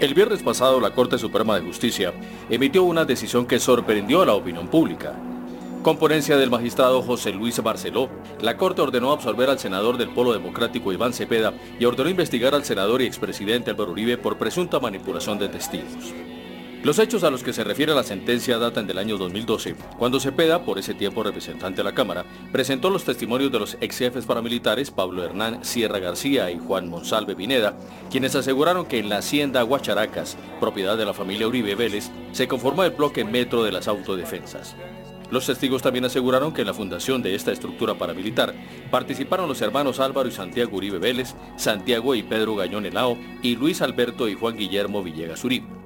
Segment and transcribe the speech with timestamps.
[0.00, 2.14] El viernes pasado la Corte Suprema de Justicia
[2.48, 5.12] emitió una decisión que sorprendió a la opinión pública.
[5.82, 8.08] Con ponencia del magistrado José Luis Barceló,
[8.40, 12.64] la Corte ordenó absolver al senador del Polo Democrático Iván Cepeda y ordenó investigar al
[12.64, 16.14] senador y expresidente Álvaro Uribe por presunta manipulación de testigos.
[16.82, 20.64] Los hechos a los que se refiere la sentencia datan del año 2012, cuando Cepeda,
[20.64, 24.90] por ese tiempo representante de la Cámara, presentó los testimonios de los ex jefes paramilitares
[24.90, 27.76] Pablo Hernán Sierra García y Juan Monsalve Pineda,
[28.10, 32.82] quienes aseguraron que en la hacienda Huacharacas, propiedad de la familia Uribe Vélez, se conformó
[32.84, 34.74] el bloque metro de las autodefensas.
[35.30, 38.54] Los testigos también aseguraron que en la fundación de esta estructura paramilitar
[38.90, 43.82] participaron los hermanos Álvaro y Santiago Uribe Vélez, Santiago y Pedro Gañón Elao y Luis
[43.82, 45.80] Alberto y Juan Guillermo Villegas Uribe.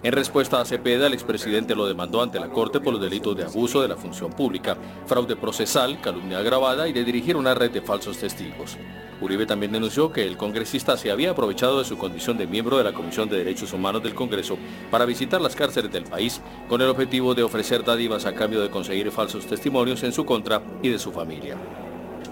[0.00, 3.42] En respuesta a Cepeda, el expresidente lo demandó ante la Corte por los delitos de
[3.42, 7.80] abuso de la función pública, fraude procesal, calumnia agravada y de dirigir una red de
[7.80, 8.76] falsos testigos.
[9.20, 12.84] Uribe también denunció que el congresista se había aprovechado de su condición de miembro de
[12.84, 14.56] la Comisión de Derechos Humanos del Congreso
[14.88, 18.70] para visitar las cárceles del país con el objetivo de ofrecer dádivas a cambio de
[18.70, 21.56] conseguir falsos testimonios en su contra y de su familia.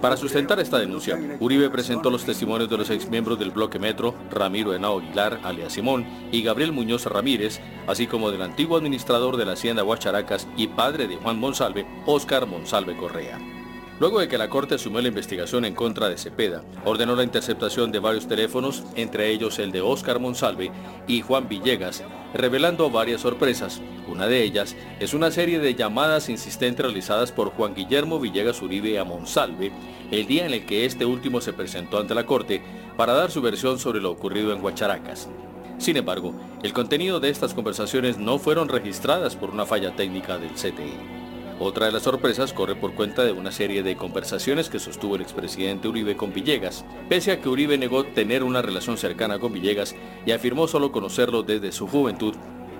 [0.00, 4.74] Para sustentar esta denuncia, Uribe presentó los testimonios de los exmiembros del bloque Metro, Ramiro
[4.74, 9.52] Henao Aguilar, alias Simón, y Gabriel Muñoz Ramírez, así como del antiguo administrador de la
[9.52, 13.55] hacienda Huacharacas y padre de Juan Monsalve, Óscar Monsalve Correa.
[13.98, 17.90] Luego de que la Corte asumió la investigación en contra de Cepeda, ordenó la interceptación
[17.90, 20.70] de varios teléfonos, entre ellos el de Óscar Monsalve
[21.06, 23.80] y Juan Villegas, revelando varias sorpresas.
[24.06, 28.98] Una de ellas es una serie de llamadas insistentes realizadas por Juan Guillermo Villegas Uribe
[28.98, 29.72] a Monsalve
[30.10, 32.62] el día en el que este último se presentó ante la Corte
[32.98, 35.30] para dar su versión sobre lo ocurrido en Huacharacas.
[35.78, 40.52] Sin embargo, el contenido de estas conversaciones no fueron registradas por una falla técnica del
[40.52, 41.25] CTI.
[41.58, 45.22] Otra de las sorpresas corre por cuenta de una serie de conversaciones que sostuvo el
[45.22, 49.94] expresidente Uribe con Villegas, pese a que Uribe negó tener una relación cercana con Villegas
[50.26, 52.34] y afirmó solo conocerlo desde su juventud.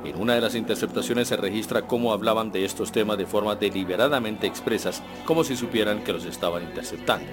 [0.05, 4.47] En una de las interceptaciones se registra cómo hablaban de estos temas de forma deliberadamente
[4.47, 7.27] expresas, como si supieran que los estaban interceptando.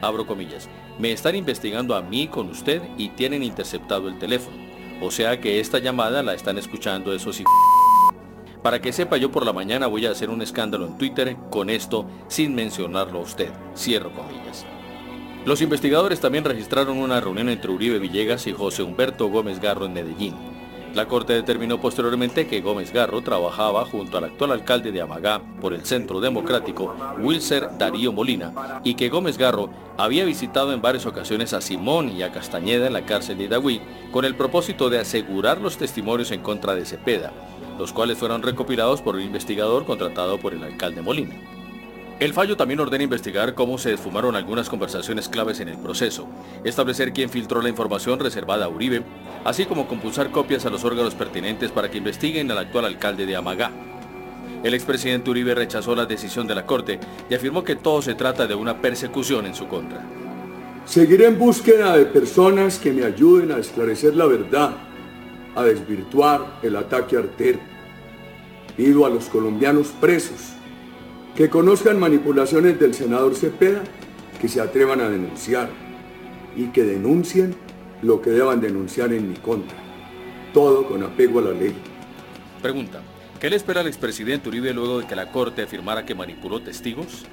[0.00, 4.56] Abro comillas, me están investigando a mí con usted y tienen interceptado el teléfono.
[5.02, 7.52] O sea que esta llamada la están escuchando esos hijos
[8.66, 11.70] para que sepa yo por la mañana voy a hacer un escándalo en Twitter con
[11.70, 13.48] esto sin mencionarlo a usted.
[13.76, 14.66] Cierro comillas.
[15.44, 19.92] Los investigadores también registraron una reunión entre Uribe Villegas y José Humberto Gómez Garro en
[19.92, 20.55] Medellín.
[20.96, 25.74] La Corte determinó posteriormente que Gómez Garro trabajaba junto al actual alcalde de Amagá por
[25.74, 29.68] el Centro Democrático, Wilser Darío Molina, y que Gómez Garro
[29.98, 33.82] había visitado en varias ocasiones a Simón y a Castañeda en la cárcel de Idagüí
[34.10, 37.30] con el propósito de asegurar los testimonios en contra de Cepeda,
[37.78, 41.55] los cuales fueron recopilados por un investigador contratado por el alcalde Molina.
[42.18, 46.26] El fallo también ordena investigar cómo se esfumaron algunas conversaciones claves en el proceso,
[46.64, 49.02] establecer quién filtró la información reservada a Uribe,
[49.44, 53.36] así como compulsar copias a los órganos pertinentes para que investiguen al actual alcalde de
[53.36, 53.70] Amagá.
[54.64, 58.46] El expresidente Uribe rechazó la decisión de la Corte y afirmó que todo se trata
[58.46, 60.02] de una persecución en su contra.
[60.86, 64.74] Seguiré en búsqueda de personas que me ayuden a esclarecer la verdad
[65.54, 67.58] a desvirtuar el ataque artero.
[68.74, 70.56] Pido a los colombianos presos
[71.36, 73.82] que conozcan manipulaciones del senador Cepeda,
[74.40, 75.68] que se atrevan a denunciar
[76.56, 77.54] y que denuncien
[78.00, 79.76] lo que deban denunciar en mi contra.
[80.54, 81.74] Todo con apego a la ley.
[82.62, 83.02] Pregunta,
[83.38, 87.26] ¿qué le espera al expresidente Uribe luego de que la Corte afirmara que manipuló testigos?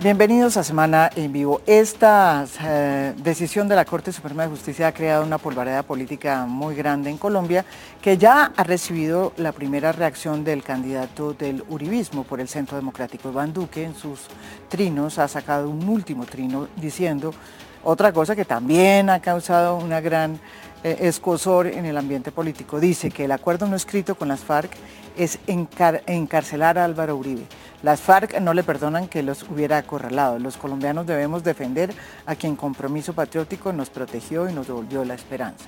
[0.00, 1.60] Bienvenidos a Semana en Vivo.
[1.66, 6.76] Esta eh, decisión de la Corte Suprema de Justicia ha creado una polvareda política muy
[6.76, 7.64] grande en Colombia
[8.00, 13.28] que ya ha recibido la primera reacción del candidato del uribismo por el Centro Democrático.
[13.28, 14.20] Iván Duque en sus
[14.68, 17.34] trinos ha sacado un último trino diciendo
[17.82, 20.38] otra cosa que también ha causado una gran
[20.84, 22.78] eh, escosor en el ambiente político.
[22.78, 24.70] Dice que el acuerdo no escrito con las FARC
[25.18, 27.44] es encarcelar a Álvaro Uribe.
[27.82, 30.38] Las FARC no le perdonan que los hubiera acorralado.
[30.38, 31.92] Los colombianos debemos defender
[32.24, 35.66] a quien compromiso patriótico nos protegió y nos devolvió la esperanza.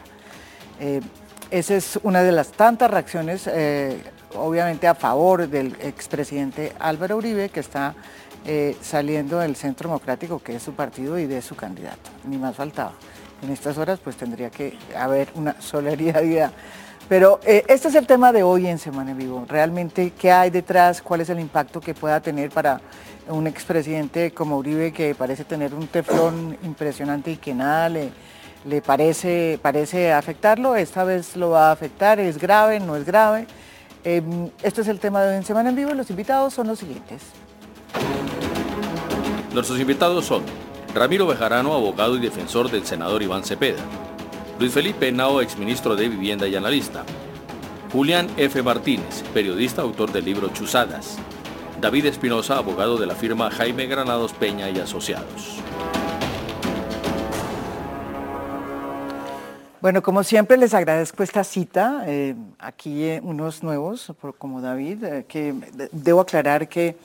[0.78, 1.00] Eh,
[1.50, 4.00] esa es una de las tantas reacciones, eh,
[4.36, 7.94] obviamente a favor del expresidente Álvaro Uribe, que está
[8.46, 12.10] eh, saliendo del Centro Democrático, que es su partido y de su candidato.
[12.24, 12.92] Ni más faltaba.
[13.42, 16.52] En estas horas pues tendría que haber una solidaridad
[17.10, 19.44] pero eh, este es el tema de hoy en Semana en Vivo.
[19.48, 21.02] Realmente, ¿qué hay detrás?
[21.02, 22.80] ¿Cuál es el impacto que pueda tener para
[23.28, 28.12] un expresidente como Uribe que parece tener un teflón impresionante y que nada le,
[28.64, 30.76] le parece, parece afectarlo?
[30.76, 33.48] Esta vez lo va a afectar, ¿es grave, no es grave?
[34.04, 36.78] Em, este es el tema de hoy en Semana en Vivo los invitados son los
[36.78, 37.22] siguientes.
[39.52, 40.44] Nuestros invitados son
[40.94, 43.82] Ramiro Bejarano, abogado y defensor del senador Iván Cepeda,
[44.60, 47.02] Luis Felipe Henao, exministro de Vivienda y analista,
[47.90, 48.62] Julián F.
[48.62, 51.16] Martínez, periodista, autor del libro Chuzadas,
[51.80, 55.62] David Espinosa, abogado de la firma Jaime Granados Peña y Asociados.
[59.80, 62.04] Bueno, como siempre les agradezco esta cita.
[62.06, 65.54] Eh, aquí eh, unos nuevos, como David, eh, que
[65.90, 66.98] debo aclarar que,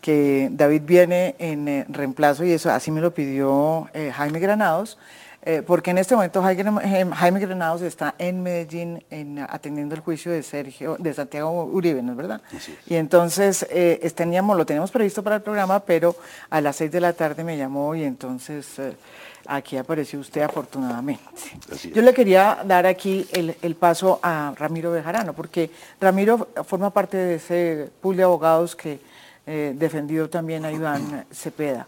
[0.00, 4.98] que David viene en reemplazo y eso así me lo pidió Jaime Granados.
[5.66, 10.96] Porque en este momento Jaime, Granados está en Medellín en, atendiendo el juicio de Sergio,
[10.98, 12.42] de Santiago Uribe, ¿no es verdad?
[12.86, 13.66] Y entonces
[14.14, 16.16] teníamos, lo teníamos previsto para el programa, pero
[16.50, 18.78] a las seis de la tarde me llamó y entonces
[19.50, 21.24] Aquí apareció usted afortunadamente.
[21.94, 27.34] Yo le quería dar aquí el, paso a Ramiro Bejarano, porque Ramiro forma parte de
[27.36, 29.00] ese pool de abogados que
[29.46, 31.86] eh, defendió también a Iván Cepeda.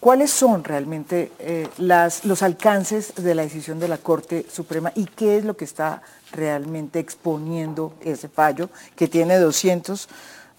[0.00, 5.06] ¿Cuáles son realmente eh, las, los alcances de la decisión de la Corte Suprema y
[5.06, 6.02] qué es lo que está
[6.32, 10.08] realmente exponiendo ese fallo que tiene 200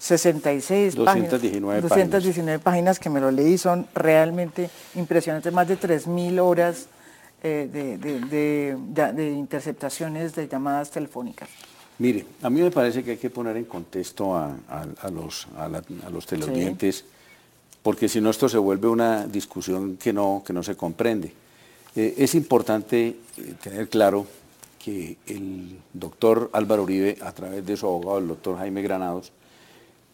[0.00, 2.98] 66 219 páginas, 219 páginas.
[2.98, 6.86] que me lo leí, son realmente impresionantes, más de 3.000 horas
[7.42, 11.50] eh, de, interceptaciones de llamadas telefónicas.
[11.98, 14.56] Mire, a mí me parece que hay que poner en contexto a,
[15.12, 15.68] los, a,
[16.10, 17.04] los televidentes,
[17.82, 21.32] porque si no esto se vuelve una discusión que no, que no se comprende.
[21.96, 24.26] Eh, es importante eh, tener claro
[24.78, 29.32] que el doctor Álvaro Uribe, a través de su abogado, el doctor Jaime Granados,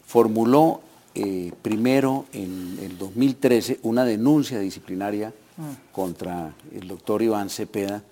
[0.07, 0.81] formuló
[1.15, 5.93] eh, primero en el 2013 una denuncia disciplinaria mm.
[5.93, 8.03] contra el doctor Iván Cepeda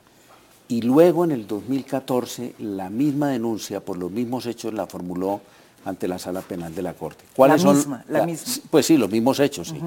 [0.69, 5.41] y luego en el 2014 la misma denuncia por los mismos hechos la formuló
[5.85, 7.25] ante la sala penal de la Corte.
[7.35, 8.65] ¿Cuáles la misma, son, la, misma.
[8.71, 9.81] Pues sí, los mismos hechos, sí.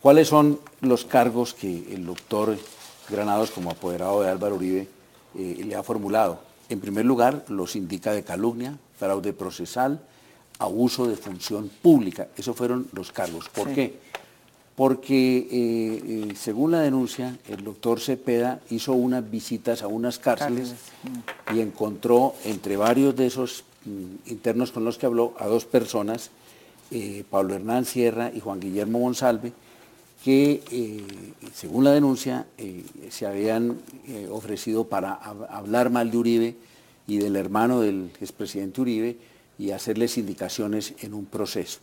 [0.00, 2.56] ¿Cuáles son los cargos que el doctor
[3.08, 4.88] Granados, como apoderado de Álvaro Uribe,
[5.34, 6.40] eh, le ha formulado?
[6.68, 10.00] En primer lugar, los indica de calumnia, fraude procesal,
[10.58, 12.28] abuso de función pública.
[12.36, 13.48] Esos fueron los cargos.
[13.48, 13.98] ¿Por qué?
[14.74, 20.74] Porque eh, eh, según la denuncia, el doctor Cepeda hizo unas visitas a unas cárceles
[21.54, 23.64] y encontró entre varios de esos
[24.26, 26.30] internos con los que habló a dos personas,
[26.90, 29.52] eh, Pablo Hernán Sierra y Juan Guillermo Monsalve,
[30.24, 30.62] que
[31.54, 32.46] según la denuncia
[33.10, 33.78] se habían
[34.30, 36.56] ofrecido para hablar mal de Uribe
[37.06, 39.16] y del hermano del expresidente Uribe,
[39.58, 41.80] y hacerles indicaciones en un proceso.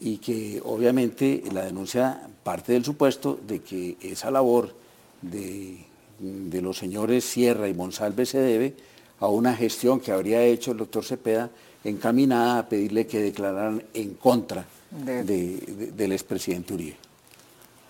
[0.00, 4.74] Y que obviamente la denuncia parte del supuesto de que esa labor
[5.22, 5.84] de,
[6.20, 8.74] los señores Sierra y Monsalve se debe
[9.20, 11.50] a una gestión que habría hecho el doctor Cepeda
[11.84, 16.96] encaminada a pedirle que declararan en contra del expresidente Uribe.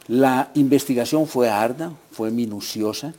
[0.09, 3.15] La investigación fue arda, fue minuciosa,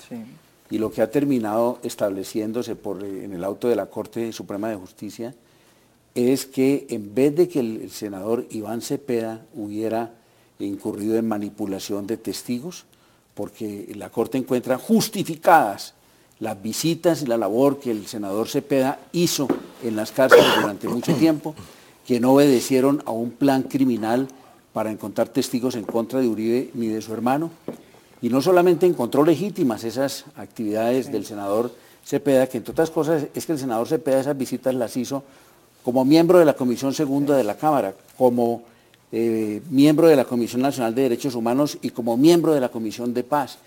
[0.69, 4.69] y lo que ha terminado estableciéndose por, eh, en el auto de la Corte Suprema
[4.69, 5.35] de Justicia
[6.15, 10.13] es que en vez de que el senador Iván Cepeda hubiera
[10.59, 12.85] incurrido en manipulación de testigos,
[13.33, 15.93] porque la Corte encuentra justificadas
[16.41, 19.47] las visitas y la labor que el senador Cepeda hizo
[19.83, 21.53] en las cárceles durante mucho tiempo,
[22.05, 24.27] que no obedecieron a un plan criminal
[24.73, 27.51] para encontrar testigos en contra de Uribe ni de su hermano,
[28.23, 31.71] y no solamente encontró legítimas esas actividades del senador
[32.03, 35.23] Cepeda, que entre otras cosas es que el senador Cepeda esas visitas las hizo
[35.83, 38.63] como miembro de la Comisión Segunda de la Cámara, como
[39.11, 43.13] eh, miembro de la Comisión Nacional de Derechos Humanos y como miembro de la Comisión
[43.13, 43.59] de Paz.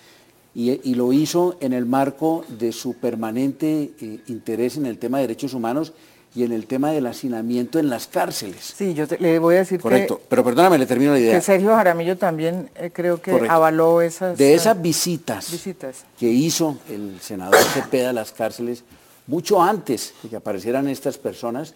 [0.57, 5.25] Y, lo hizo en el marco de su permanente eh, interés en el tema de
[5.25, 5.93] derechos humanos
[6.35, 8.75] y en el tema del hacinamiento en las cárceles.
[8.77, 11.35] Sí, yo le voy a decir Correcto, pero perdóname, le termino la idea.
[11.35, 14.37] Que Sergio Jaramillo también eh, creo que avaló esas...
[14.37, 18.83] De esas visitas, visitas, que hizo el senador Cepeda a las cárceles,
[19.29, 21.75] mucho antes de que aparecieran estas personas,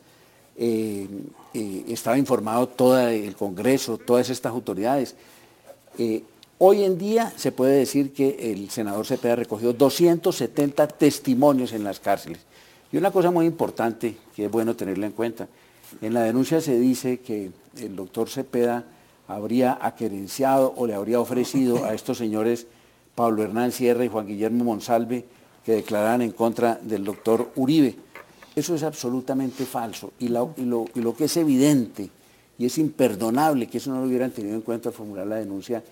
[0.56, 1.06] eh,
[1.54, 5.14] eh, estaba informado todo el Congreso, todas estas autoridades.
[6.58, 12.00] Hoy en día se puede decir que el senador Cepeda recogió 270 testimonios en las
[12.00, 12.40] cárceles.
[12.92, 15.48] Y una cosa muy importante que es bueno tenerla en cuenta,
[16.00, 18.84] en la denuncia se dice que el doctor Cepeda
[19.26, 22.66] habría aquerenciado o le habría ofrecido a estos señores
[23.14, 25.24] Pablo Hernán Sierra y Juan Guillermo Monsalve
[25.64, 27.94] que declararan en contra del doctor Uribe.
[28.56, 30.54] Eso es absolutamente falso y lo,
[31.16, 32.10] que es evidente
[32.58, 35.82] y es imperdonable que eso no lo hubieran tenido en cuenta al formular la denuncia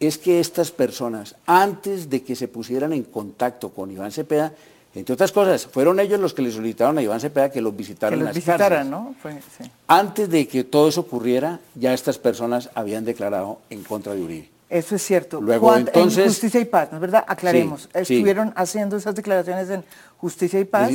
[0.00, 4.52] es que estas personas, antes de que se pusieran en contacto con Iván Cepeda,
[4.94, 8.12] Entre otras cosas, fueron ellos los que le solicitaron a Iván Cepeda que los visitaran
[8.12, 8.90] que los las visitaran.
[8.90, 9.14] ¿no?
[9.22, 9.70] Fue- sí.
[9.86, 14.50] Antes de que todo eso ocurriera, ya estas personas habían declarado en contra de Uribe.
[14.68, 15.40] Eso es cierto.
[15.40, 17.24] Luego, Cuando- entonces- En Justicia y Paz, ¿no es verdad?
[17.26, 17.82] Aclaremos.
[17.84, 18.14] Sí, sí.
[18.16, 19.82] Estuvieron haciendo esas declaraciones en
[20.18, 20.92] Justicia y Paz.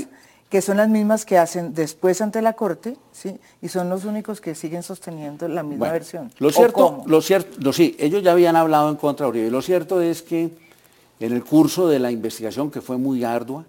[0.50, 3.38] Que son las mismas que hacen después ante la Corte, ¿sí?
[3.62, 6.32] Y son los únicos que siguen sosteniendo la misma Bueno, versión.
[6.39, 9.51] Lo ¿O cierto, lo cierto, lo, sí, ellos ya habían hablado en contra de Uribe.
[9.51, 10.50] Lo cierto es que
[11.20, 13.66] en el curso de la investigación, que fue muy ardua,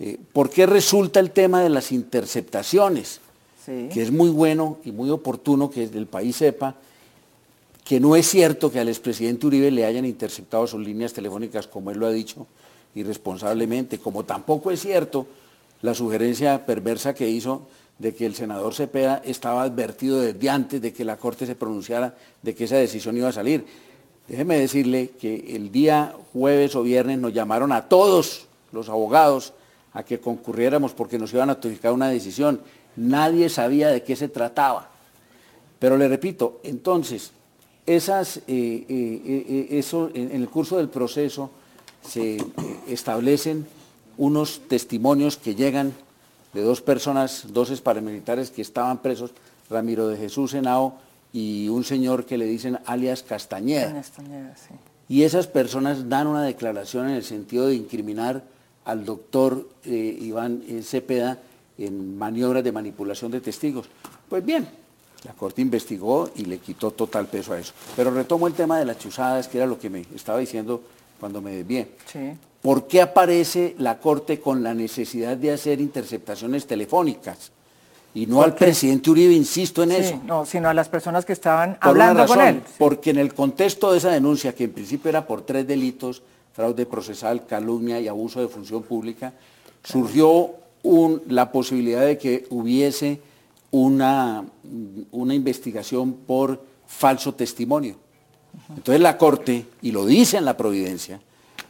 [0.00, 3.20] eh, ¿por qué resulta el tema de las interceptaciones?
[3.64, 3.88] Sí.
[3.92, 6.74] Que es muy bueno y muy oportuno que el país sepa
[7.84, 11.90] que no es cierto que al expresidente Uribe le hayan interceptado sus líneas telefónicas, como
[11.90, 12.46] él lo ha dicho,
[12.94, 15.26] irresponsablemente, como tampoco es cierto
[15.82, 17.66] la sugerencia perversa que hizo
[17.98, 22.14] de que el senador Cepeda estaba advertido desde antes de que la Corte se pronunciara
[22.42, 23.66] de que esa decisión iba a salir.
[24.26, 29.52] Déjeme decirle que el día jueves o viernes nos llamaron a todos los abogados
[29.92, 32.60] a que concurriéramos porque nos iban a notificar una decisión.
[32.96, 34.88] Nadie sabía de qué se trataba.
[35.78, 37.32] Pero le repito, entonces,
[37.86, 41.50] esas, eh, eh, eh, eso, en, el curso del proceso
[42.06, 42.38] se
[42.88, 43.66] establecen
[44.20, 45.94] unos testimonios que llegan
[46.52, 49.32] de dos personas, dos paramilitares que estaban presos,
[49.70, 50.98] Ramiro de Jesús Henao
[51.32, 53.88] y un señor que le dicen alias Castañeda.
[53.88, 54.74] En Estañeda, sí.
[55.08, 58.44] Y esas personas dan una declaración en el sentido de incriminar
[58.84, 61.38] al doctor eh, Iván eh, Cepeda
[61.78, 63.86] en maniobras de manipulación de testigos.
[64.28, 64.68] Pues bien,
[65.24, 67.72] la Corte investigó y le quitó total peso a eso.
[67.96, 70.82] Pero retomo el tema de las chuzadas, que era lo que me estaba diciendo
[71.18, 71.88] cuando me desvié.
[72.04, 72.32] Sí.
[72.62, 77.52] ¿Por qué aparece la Corte con la necesidad de hacer interceptaciones telefónicas?
[78.12, 80.20] Y no al presidente Uribe, insisto en Sí, eso.
[80.26, 82.62] no, sino a las personas que estaban Por una hablando con razón, él.
[82.76, 86.84] Porque en el contexto de esa denuncia, que en principio era por tres delitos, fraude
[86.86, 89.32] procesal, calumnia y abuso de función pública,
[89.84, 90.50] surgió
[90.82, 93.20] un- la posibilidad de que hubiese
[93.70, 94.44] una,
[95.12, 97.94] una investigación por falso testimonio.
[98.76, 101.20] Entonces la Corte, y lo dice en la Providencia,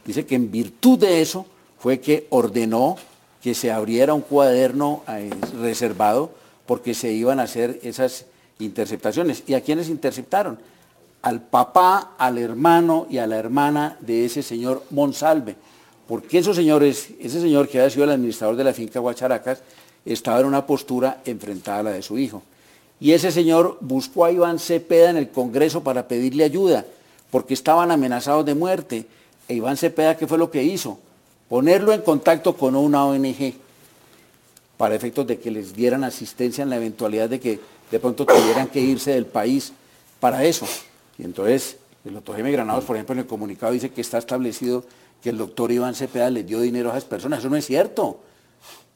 [0.05, 1.45] dice que en virtud de eso
[1.79, 2.97] fue que ordenó
[3.41, 5.29] que se abriera un cuaderno eh,
[5.59, 6.31] reservado
[6.65, 8.25] porque se iban a hacer esas
[8.59, 9.43] interceptaciones.
[9.47, 10.59] ¿Y a quiénes interceptaron?
[11.23, 15.55] Al papá, al hermano y a la hermana de ese señor Monsalve.
[16.07, 19.61] Porque esos señores, ese señor que había sido el administrador de la finca Guacharacas,
[20.05, 22.43] estaba en una postura enfrentada a la de su hijo.
[22.99, 26.85] Y ese señor buscó a Iván Cepeda en el Congreso para pedirle ayuda,
[27.31, 29.05] porque estaban amenazados de muerte.
[29.47, 30.99] E Iván Cepeda, ¿qué fue lo que hizo?
[31.49, 33.53] Ponerlo en contacto con una ONG
[34.77, 37.59] para efectos de que les dieran asistencia en la eventualidad de que
[37.91, 39.73] de pronto tuvieran que irse del país
[40.19, 40.65] para eso.
[41.17, 44.85] Y entonces, el doctor Jaime Granados, por ejemplo, en el comunicado dice que está establecido
[45.21, 47.39] que el doctor Iván Cepeda le dio dinero a esas personas.
[47.39, 48.19] Eso no es cierto.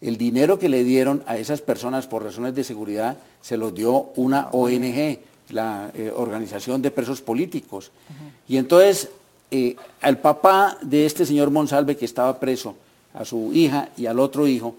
[0.01, 4.11] El dinero que le dieron a esas personas por razones de seguridad se los dio
[4.15, 7.91] una ONG, la eh, Organización de Presos Políticos.
[8.47, 9.09] Y entonces,
[9.51, 12.75] eh, al papá de este señor Monsalve que estaba preso,
[13.13, 14.75] a su hija y al otro hijo,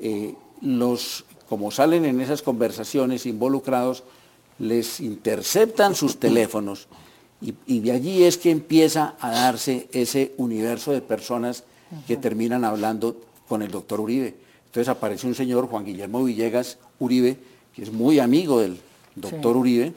[0.00, 4.04] eh, los, como salen en esas conversaciones involucrados,
[4.58, 6.86] les interceptan sus teléfonos
[7.42, 11.64] y, y de allí es que empieza a darse ese universo de personas
[12.06, 13.16] que terminan hablando
[13.48, 14.34] con el doctor Uribe.
[14.66, 17.36] Entonces aparece un señor, Juan Guillermo Villegas Uribe,
[17.74, 18.78] que es muy amigo del
[19.14, 19.58] doctor Sí.
[19.58, 19.92] Uribe,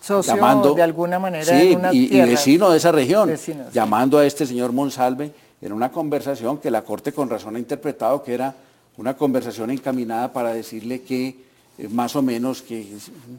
[0.00, 2.30] Socio, de alguna manera, sí, en y, y tierras.
[2.30, 3.30] vecino de esa región,
[3.72, 8.22] llamando a este señor Monsalve en una conversación que la Corte con razón ha interpretado
[8.22, 8.54] que era
[8.96, 11.36] una conversación encaminada para decirle que
[11.78, 12.86] eh, más o menos que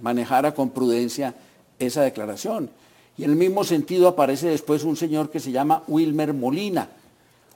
[0.02, 1.34] manejara con prudencia
[1.80, 2.70] esa declaración.
[3.18, 6.88] Y en el mismo sentido aparece después un señor que se llama Wilmer Molina.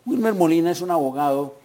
[0.05, 1.55] Wilmer Molina es un abogado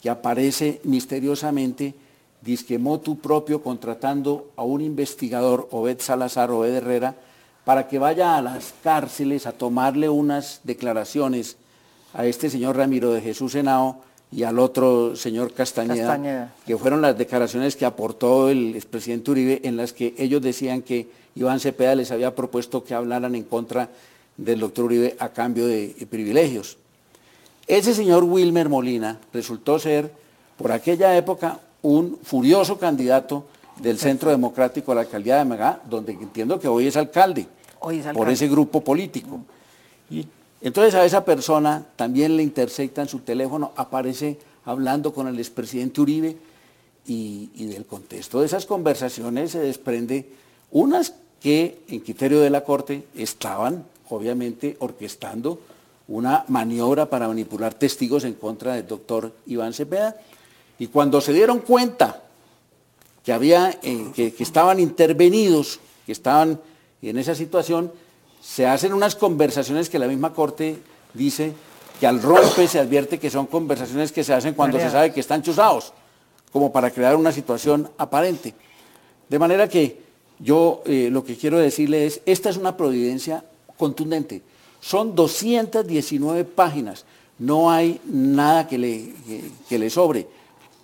[0.00, 1.94] que aparece misteriosamente,
[2.40, 7.14] disque motu propio, contratando a un investigador, Obed Salazar, Obed Herrera,
[7.64, 11.56] para que vaya a las cárceles a tomarle unas declaraciones
[12.14, 16.54] a este señor Ramiro de Jesús Henao y al otro señor Castañeda, Castañeda.
[16.66, 21.08] que fueron las declaraciones que aportó el expresidente Uribe, en las que ellos decían que
[21.34, 23.90] Iván Cepeda les había propuesto que hablaran en contra
[24.36, 26.78] del doctor Uribe a cambio de privilegios.
[27.66, 30.10] Ese señor Wilmer Molina resultó ser,
[30.56, 33.44] por aquella época, un furioso candidato
[33.80, 37.46] del Centro Democrático a la alcaldía de Megá, donde entiendo que hoy es alcalde,
[37.80, 39.40] Hoy es por ese grupo político.
[40.10, 40.26] Y
[40.60, 46.36] entonces a esa persona también le interceptan su teléfono, aparece hablando con el expresidente Uribe
[47.06, 50.28] y, y del contexto de esas conversaciones se desprende
[50.72, 55.60] unas que en criterio de la Corte estaban obviamente orquestando
[56.08, 60.16] una maniobra para manipular testigos en contra del doctor Iván Cepeda.
[60.78, 62.22] Y cuando se dieron cuenta
[63.24, 66.60] que, había, eh, que, estaban intervenidos, que estaban
[67.02, 67.92] en esa situación,
[68.40, 70.78] se hacen unas conversaciones que la misma Corte
[71.14, 71.52] dice
[71.98, 75.20] que al rompe se advierte que son conversaciones que se hacen cuando se sabe que
[75.20, 75.92] están chuzados,
[76.52, 78.54] como para crear una situación aparente.
[79.28, 80.00] De manera que
[80.38, 83.44] yo eh, lo que quiero decirle es, esta es una providencia
[83.76, 84.42] contundente.
[84.80, 87.04] Son 219 páginas,
[87.38, 89.12] no hay nada que le,
[89.68, 90.26] que, le sobre.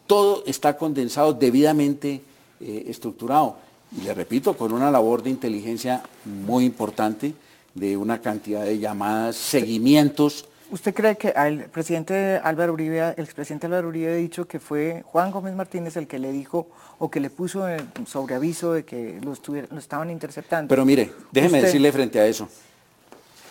[0.06, 2.20] Todo está condensado, debidamente
[2.60, 3.56] eh, estructurado.
[3.96, 7.34] Y le repito, con una labor de inteligencia muy importante,
[7.74, 13.66] de una cantidad de llamadas, seguimientos, ¿Usted cree que el presidente Álvaro Uribe, el expresidente
[13.66, 16.68] Álvaro Uribe ha dicho que fue Juan Gómez Martínez el que le dijo
[16.98, 17.64] o que le puso
[18.06, 19.34] sobre aviso de que lo,
[19.78, 20.68] estaban interceptando?
[20.68, 22.48] Pero mire, déjeme decirle frente a eso.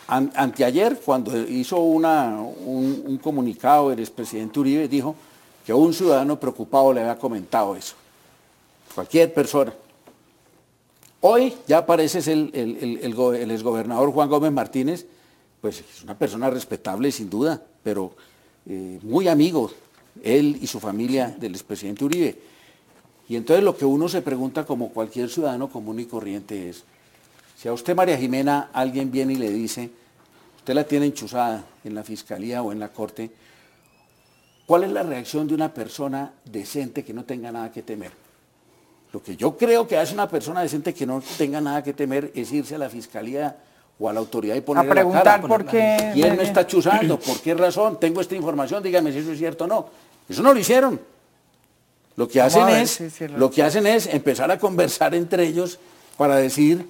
[0.07, 5.15] anteayer, cuando hizo una, un, comunicado el expresidente Uribe, dijo
[5.65, 7.95] que un ciudadano preocupado le había comentado eso.
[8.93, 9.73] Cualquier persona.
[11.21, 15.07] Hoy ya aparece el, el, el exgobernador Juan Gómez Martínez
[15.63, 18.11] pues es una persona respetable sin duda, pero
[18.65, 19.71] eh, muy amigo,
[20.21, 22.37] él y su familia del expresidente Uribe.
[23.29, 26.83] Y entonces lo que uno se pregunta como cualquier ciudadano común y corriente es,
[27.57, 29.89] si a usted María Jimena alguien viene y le dice,
[30.57, 33.31] usted la tiene enchuzada en la fiscalía o en la corte,
[34.65, 38.11] ¿cuál es la reacción de una persona decente que no tenga nada que temer?
[39.11, 42.31] Lo que yo creo que hace una persona decente que no tenga nada que temer
[42.33, 43.55] es irse a la fiscalía
[43.99, 45.47] o a la autoridad y ponerle a preguntar la cara.
[45.47, 46.11] por qué.
[46.13, 47.19] ¿Quién me está chuzando?
[47.25, 47.99] ¿Por qué razón?
[47.99, 49.87] Tengo esta información, dígame si eso es cierto o no.
[50.27, 50.99] Eso no lo hicieron.
[52.15, 55.79] Lo que hacen es, lo que hacen es empezar a conversar entre ellos
[56.17, 56.87] para decir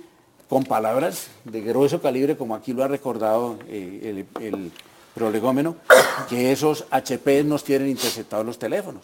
[0.50, 4.72] con palabras de grueso calibre, como aquí lo ha recordado eh, el, el
[5.14, 5.76] prolegómeno,
[6.30, 9.04] que esos HP nos tienen interceptados los teléfonos.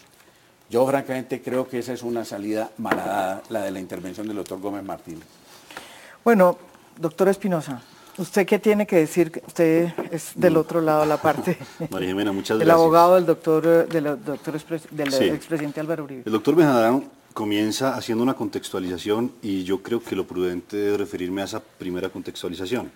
[0.69, 4.59] Yo francamente creo que esa es una salida malhadada, la de la intervención del doctor
[4.59, 5.25] Gómez Martínez.
[6.23, 6.57] Bueno,
[6.99, 7.81] Doctor Espinosa,
[8.17, 9.41] ¿usted qué tiene que decir?
[9.47, 11.57] Usted es del otro lado de la parte.
[11.89, 12.65] María Jimena, muchas gracias.
[12.65, 14.59] El abogado del doctor, del, doctor
[14.91, 16.23] del expresidente Álvaro Uribe.
[16.25, 21.41] El doctor Benjadán comienza haciendo una contextualización y yo creo que lo prudente es referirme
[21.41, 22.91] a esa primera contextualización.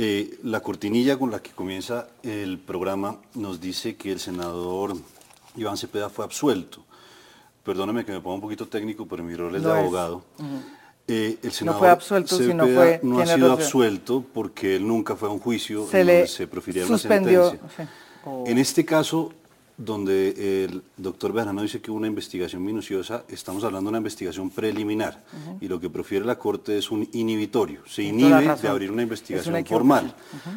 [0.00, 4.94] Eh, la cortinilla con la que comienza el programa nos dice que el senador
[5.56, 6.84] Iván Cepeda fue absuelto.
[7.64, 10.22] Perdóname que me ponga un poquito técnico, pero mi rol es de abogado.
[11.08, 15.16] Eh, el senador no fue absuelto, sino fue, no ha sido absuelto porque él nunca
[15.16, 17.58] fue a un juicio se donde se profiriera una sentencia.
[18.46, 19.32] En este caso,
[19.78, 25.22] donde el doctor Bejarano dice que una investigación minuciosa, estamos hablando de una investigación preliminar
[25.60, 29.64] y lo que prefiere la Corte es un inhibitorio, se inhibe de abrir una investigación
[29.64, 30.12] formal.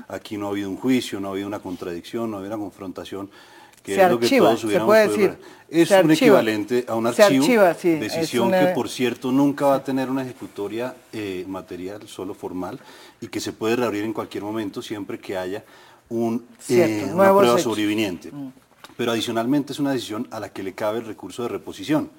[0.07, 2.63] Aquí no ha habido un juicio, no ha habido una contradicción, no ha habido una
[2.63, 3.29] confrontación
[3.83, 5.37] que es lo que todos hubiéramos puede decir,
[5.69, 7.45] es un equivalente a un archivo,
[7.83, 12.79] decisión que por cierto nunca va a tener una ejecutoria eh, material, solo formal,
[13.19, 15.63] y que se puede reabrir en cualquier momento siempre que haya
[16.09, 18.31] un, eh, una prueba sobreviviente.
[18.31, 18.51] Mm.
[19.01, 22.11] Pero adicionalmente es una decisión a la que le cabe el recurso de reposición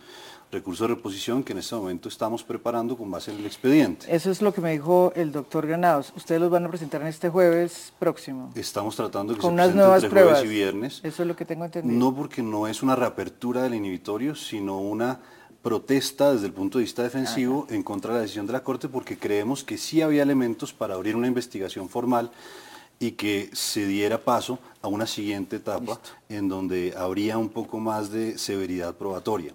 [0.51, 4.05] recurso de reposición que en este momento estamos preparando con base en el expediente.
[4.13, 6.13] Eso es lo que me dijo el doctor Granados.
[6.17, 8.51] Ustedes los van a presentar en este jueves próximo.
[8.57, 10.41] Estamos tratando de que con se unas nuevas entre pruebas.
[10.41, 11.01] jueves y viernes.
[11.05, 11.97] Eso es lo que tengo entendido.
[11.97, 15.21] No porque no es una reapertura del inhibitorio, sino una
[15.63, 18.89] protesta desde el punto de vista defensivo en contra de la decisión de la Corte
[18.89, 22.33] porque creemos que sí había elementos para abrir una investigación formal
[23.03, 28.13] y que se diera paso a una siguiente etapa en donde habría un poco más
[28.13, 29.53] de severidad probatoria.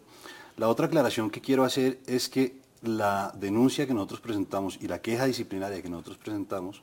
[0.58, 5.02] La otra aclaración que quiero hacer es que la denuncia que nosotros presentamos y la
[5.02, 6.82] queja disciplinaria que nosotros presentamos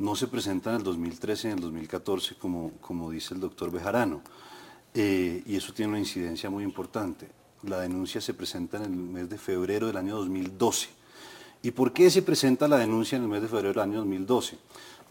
[0.00, 3.70] no se presenta en el 2013 y en el 2014 como, como dice el doctor
[3.70, 4.20] Bejarano.
[4.94, 7.28] Eh, y eso tiene una incidencia muy importante.
[7.62, 10.88] La denuncia se presenta en el mes de febrero del año 2012.
[11.62, 14.58] ¿Y por qué se presenta la denuncia en el mes de febrero del año 2012?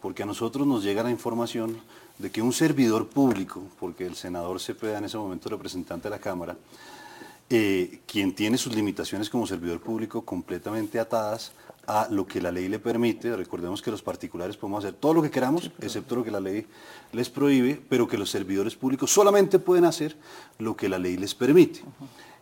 [0.04, 1.78] Porque a nosotros nos llega la información
[2.20, 6.20] de que un servidor público, porque el senador Cepeda en ese momento representante de la
[6.20, 6.58] Cámara,
[7.50, 11.54] eh, quien tiene sus limitaciones como servidor público completamente atadas
[11.88, 13.34] a lo que la ley le permite.
[13.34, 16.68] Recordemos que los particulares podemos hacer todo lo que queramos, excepto lo que la ley
[17.14, 20.18] les prohíbe, pero que los servidores públicos solamente pueden hacer
[20.60, 21.80] lo que la ley les permite.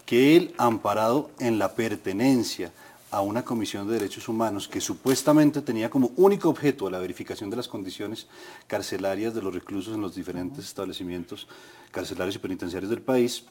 [0.08, 2.72] Que él, amparado en la pertenencia
[3.12, 7.58] a una comisión de derechos humanos que supuestamente tenía como único objeto la verificación de
[7.58, 8.28] las condiciones
[8.68, 11.48] carcelarias de los reclusos en los diferentes establecimientos
[11.92, 13.44] carcelarios y penitenciarios del país,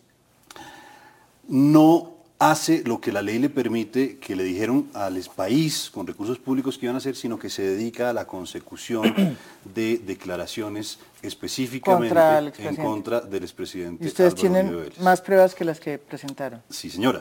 [1.46, 6.38] no hace lo que la ley le permite, que le dijeron al país con recursos
[6.38, 9.14] públicos que iban a hacer, sino que se dedica a la consecución
[9.74, 12.18] de declaraciones específicamente
[12.66, 14.04] en contra del expresidente.
[14.04, 16.62] ¿Y ustedes tienen más pruebas que las que presentaron?
[16.70, 17.20] Sí, señora.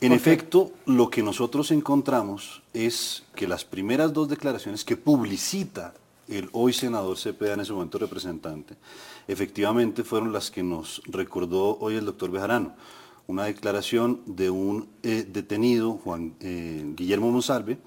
[0.00, 5.94] En efecto, lo que nosotros encontramos es que las primeras dos declaraciones que publicita
[6.28, 8.76] el hoy senador Cepeda, en ese momento representante,
[9.26, 12.74] efectivamente fueron las que nos recordó hoy el doctor Bejarano
[13.28, 17.78] una declaración de un eh, detenido, Juan eh, Guillermo Monsalve,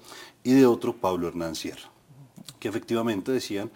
[0.44, 1.90] y de otro, Pablo Hernán Sierra,
[2.60, 3.70] que efectivamente decían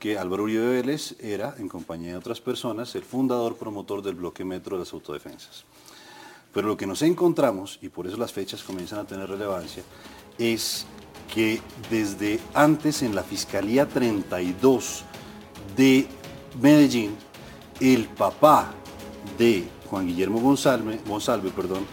[0.00, 4.44] que Álvaro Uribe Vélez era, en compañía de otras personas, el fundador promotor del bloque
[4.44, 5.64] metro de las autodefensas.
[6.52, 9.82] Pero lo que nos encontramos, y por eso las fechas comienzan a tener relevancia,
[10.38, 10.86] es
[11.32, 11.60] que
[11.90, 15.04] desde antes en la Fiscalía 32
[15.76, 16.06] de
[16.60, 17.16] Medellín,
[17.80, 18.72] el papá
[19.38, 21.86] de Juan Guillermo González, González perdón,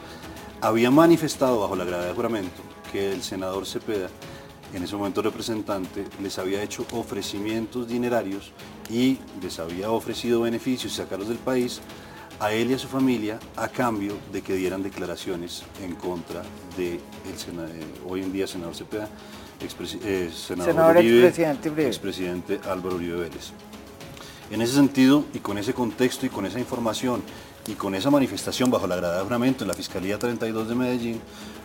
[0.61, 4.09] había manifestado bajo la gravedad de juramento que el senador Cepeda,
[4.73, 8.51] en ese momento representante, les había hecho ofrecimientos dinerarios
[8.89, 11.81] y les había ofrecido beneficios y sacarlos del país
[12.39, 16.41] a él y a su familia a cambio de que dieran declaraciones en contra
[16.77, 19.09] de el eh, hoy en día senador Cepeda,
[20.03, 23.51] eh, senador, expresidente Álvaro Uribe Vélez.
[24.51, 27.21] En ese sentido y con ese contexto y con esa información
[27.67, 31.21] y con esa manifestación bajo la grada de juramento en la Fiscalía 32 de Medellín,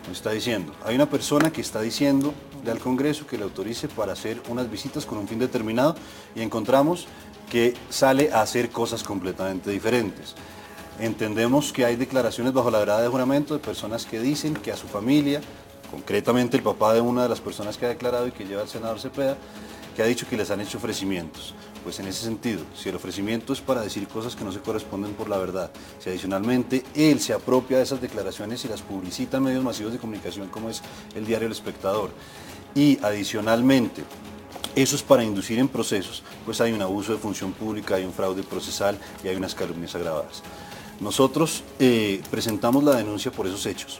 [0.07, 2.33] nos está diciendo, hay una persona que está diciendo
[2.69, 5.95] al Congreso que le autorice para hacer unas visitas con un fin determinado
[6.35, 7.07] y encontramos
[7.49, 10.35] que sale a hacer cosas completamente diferentes.
[10.99, 14.77] Entendemos que hay declaraciones bajo la grada de juramento de personas que dicen que a
[14.77, 15.41] su familia,
[15.91, 18.69] concretamente el papá de una de las personas que ha declarado y que lleva al
[18.69, 19.35] senador Cepeda,
[19.93, 21.53] que ha dicho que les han hecho ofrecimientos.
[21.83, 25.13] Pues en ese sentido, si el ofrecimiento es para decir cosas que no se corresponden
[25.13, 29.43] por la verdad, si adicionalmente él se apropia de esas declaraciones y las publicita en
[29.43, 30.81] medios masivos de comunicación como es
[31.13, 32.11] el diario El Espectador,
[32.73, 34.03] y adicionalmente
[34.75, 38.11] eso es para inducir en procesos, pues hay un abuso de función pública, hay un
[38.11, 40.41] fraude procesal y hay unas calumnias agravadas.
[40.99, 43.99] Nosotros eh, presentamos la denuncia por esos hechos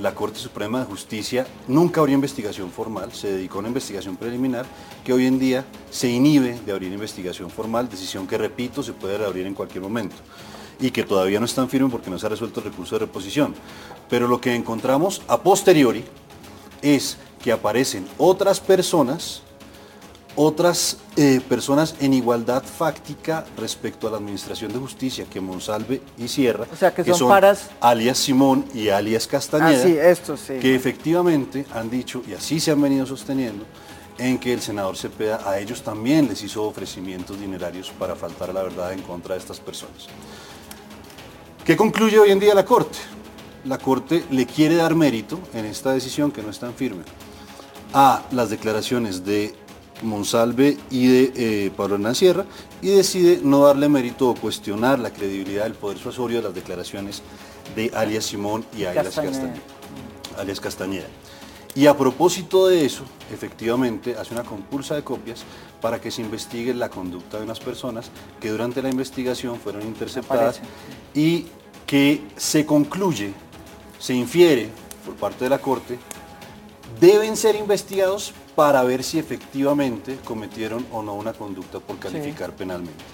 [0.00, 4.66] la Corte Suprema de Justicia nunca abrió investigación formal, se dedicó a una investigación preliminar
[5.04, 9.18] que hoy en día se inhibe de abrir investigación formal, decisión que, repito, se puede
[9.18, 10.16] reabrir en cualquier momento
[10.80, 13.54] y que todavía no están firme porque no se ha resuelto el recurso de reposición.
[14.08, 16.04] Pero lo que encontramos a posteriori
[16.82, 19.42] es que aparecen otras personas
[20.40, 26.28] otras eh, personas en igualdad fáctica respecto a la Administración de Justicia que Monsalve y
[26.28, 27.70] Sierra, o sea, que, son, paras...
[27.80, 32.80] alias Simón y alias Castañeda, ah, sí, que efectivamente han dicho, y así se han
[32.80, 33.64] venido sosteniendo,
[34.16, 38.52] en que el senador Cepeda a ellos también les hizo ofrecimientos dinerarios para faltar a
[38.52, 40.06] la verdad en contra de estas personas.
[41.64, 42.98] ¿Qué concluye hoy en día la Corte?
[43.64, 47.02] La Corte le quiere dar mérito en esta decisión que no es tan firme
[47.92, 49.54] a las declaraciones de
[50.02, 52.44] Monsalve y de eh, Pablo Hernán Sierra
[52.82, 57.22] y decide no darle mérito o cuestionar la credibilidad del poder suasorio de las declaraciones
[57.74, 59.54] de alias Simón y alias Castañeda.
[60.38, 61.06] alias Castañeda.
[61.74, 65.44] Y a propósito de eso, efectivamente hace una compulsa de copias
[65.80, 70.60] para que se investigue la conducta de unas personas que durante la investigación fueron interceptadas
[71.14, 71.46] y
[71.86, 73.32] que se concluye,
[73.98, 74.70] se infiere
[75.04, 75.98] por parte de la Corte,
[77.00, 83.04] deben ser investigados para ver si efectivamente cometieron o no una conducta por calificar penalmente.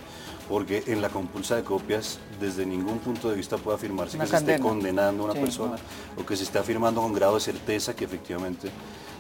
[0.49, 4.37] Porque en la compulsa de copias, desde ningún punto de vista puede afirmarse que se
[4.37, 5.77] esté condenando a una persona
[6.17, 8.71] o que se esté afirmando con grado de certeza que efectivamente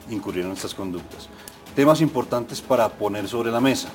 [0.09, 1.29] incurrieron estas conductas.
[1.77, 3.91] Temas importantes para poner sobre la mesa.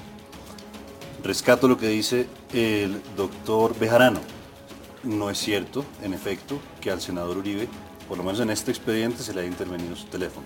[1.24, 4.20] Rescato lo que dice el doctor Bejarano.
[5.02, 7.68] No es cierto, en efecto, que al senador Uribe,
[8.08, 10.46] por lo menos en este expediente, se le haya intervenido su teléfono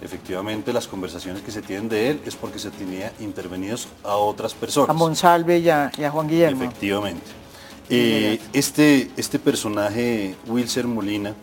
[0.00, 4.54] efectivamente las conversaciones que se tienen de él es porque se tenía intervenidos a otras
[4.54, 4.90] personas.
[4.90, 6.64] A Monsalve y a, Juan Guillermo.
[6.64, 7.26] Efectivamente.
[7.88, 11.34] Eh, este, este personaje, Wilser Molina,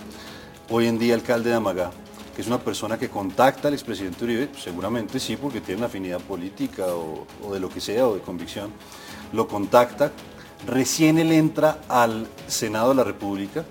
[0.69, 1.91] hoy en día alcalde de Amagá,
[2.35, 6.21] que es una persona que contacta al expresidente Uribe, seguramente sí, porque tiene una afinidad
[6.21, 8.71] política o, o de lo que sea, o de convicción,
[9.33, 10.11] lo contacta,
[10.65, 13.65] recién él entra al Senado de la República,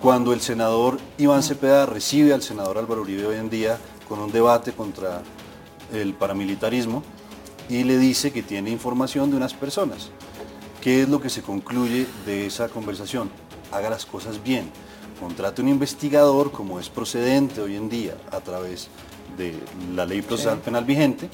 [0.00, 4.32] cuando el senador Iván Cepeda recibe al senador Álvaro Uribe hoy en día con un
[4.32, 5.22] debate contra
[5.92, 7.02] el paramilitarismo
[7.68, 10.10] y le dice que tiene información de unas personas.
[10.80, 13.30] ¿Qué es lo que se concluye de esa conversación?
[13.72, 14.70] Haga las cosas bien.
[15.20, 18.88] Contrate un investigador como es procedente hoy en día a través
[19.36, 19.54] de
[19.94, 21.28] la ley procesal penal vigente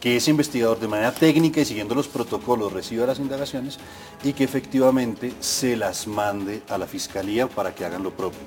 [0.00, 3.78] que ese investigador de manera técnica y siguiendo los protocolos reciba las indagaciones
[4.24, 8.40] y que efectivamente se las mande a la fiscalía para que hagan lo propio.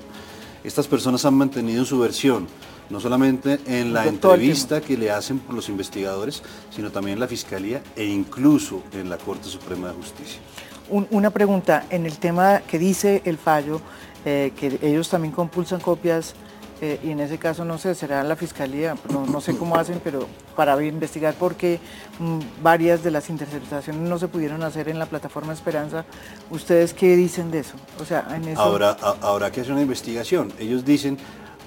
[0.64, 2.48] Estas personas han mantenido su versión,
[2.90, 6.42] no solamente en la entrevista que le hacen por los investigadores,
[6.74, 10.40] sino también en la fiscalía e incluso en la Corte Suprema de Justicia.
[10.88, 13.80] una pregunta, en el tema que dice el fallo,
[14.24, 16.34] eh, que ellos también compulsan copias
[16.80, 20.26] eh, y en ese caso no sé, será la fiscalía, no, sé cómo hacen, pero
[20.56, 21.78] para investigar por qué
[22.18, 26.04] mm, varias de las interceptaciones no se pudieron hacer en la plataforma Esperanza,
[26.50, 27.74] ¿ustedes qué dicen de eso?
[28.00, 28.60] O sea, en eso...
[28.60, 31.16] Ahora, ahora que hacer una investigación, ellos dicen,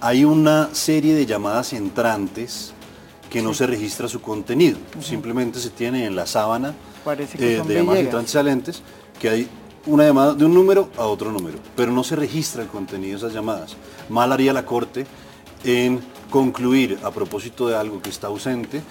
[0.02, 2.74] hay una serie de llamadas entrantes
[3.30, 6.74] que no se registra su contenido, simplemente se tiene en la sábana
[7.06, 8.82] eh, de llamadas entrantes salientes
[9.20, 9.50] que hay
[9.88, 13.18] una llamada de un número a otro número, pero no se registra el contenido de
[13.18, 13.76] esas llamadas.
[14.10, 15.08] Mal haría la Corte
[15.64, 18.82] en concluir a propósito de algo que está ausente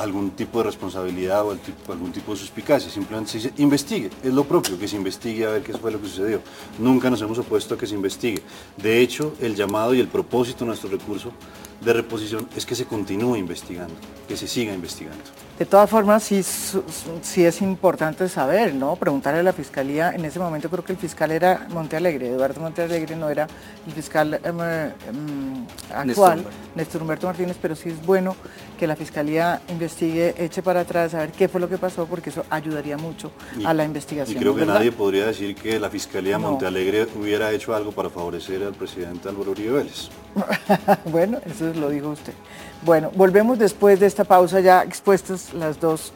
[0.00, 1.50] algún tipo de responsabilidad o
[1.88, 2.90] algún tipo de suspicacia.
[2.90, 4.10] Simplemente se dice, investigue.
[4.22, 6.40] Es lo propio, que se investigue a ver qué fue lo que sucedió.
[6.78, 8.42] Nunca nos hemos opuesto a que se investigue.
[8.78, 11.32] De hecho, el llamado y el propósito de nuestro recurso
[11.80, 13.94] de reposición es que se continúe investigando,
[14.28, 15.24] que se siga investigando.
[15.60, 18.96] De todas formas, sí, sí es importante saber, ¿no?
[18.96, 23.14] Preguntarle a la fiscalía, en ese momento creo que el fiscal era Montealegre, Eduardo Montealegre
[23.14, 23.46] no era
[23.86, 28.36] el fiscal em, em, actual, Néstor Humberto Martínez, pero sí es bueno
[28.78, 32.30] que la fiscalía investigue, eche para atrás, a ver qué fue lo que pasó, porque
[32.30, 33.30] eso ayudaría mucho
[33.62, 34.38] a la investigación.
[34.38, 38.62] Y creo que nadie podría decir que la fiscalía Montealegre hubiera hecho algo para favorecer
[38.62, 40.08] al presidente Álvaro Uribe Vélez.
[41.06, 42.34] bueno, eso lo dijo usted.
[42.82, 46.12] Bueno, volvemos después de esta pausa ya expuestos los dos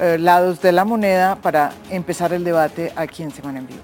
[0.00, 3.80] eh, lados de la moneda para empezar el debate aquí en Semana en Vivo.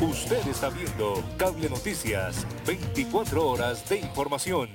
[0.00, 4.68] Usted está viendo Cable Noticias, 24 horas de información.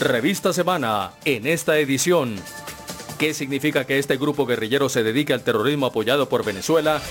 [0.00, 2.36] Revista Semana, en esta edición.
[3.20, 7.02] ¿Qué significa que este grupo guerrillero se dedique al terrorismo apoyado por Venezuela?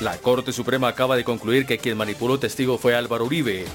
[0.00, 3.66] La Corte Suprema acaba de concluir que quien manipuló testigo fue Álvaro Uribe.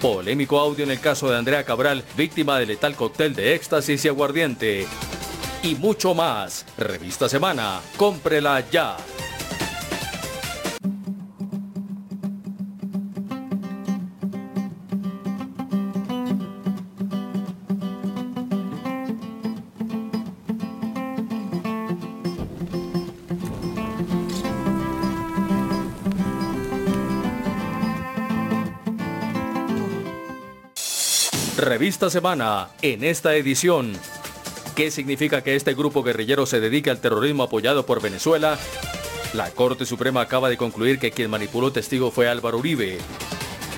[0.00, 4.08] Polémico audio en el caso de Andrea Cabral, víctima de letal cóctel de éxtasis y
[4.08, 4.86] aguardiente.
[5.62, 6.64] Y mucho más.
[6.78, 7.82] Revista Semana.
[7.98, 8.96] Cómprela ya.
[31.56, 33.94] Revista Semana, en esta edición.
[34.74, 38.58] ¿Qué significa que este grupo guerrillero se dedique al terrorismo apoyado por Venezuela?
[39.32, 42.98] La Corte Suprema acaba de concluir que quien manipuló testigo fue Álvaro Uribe.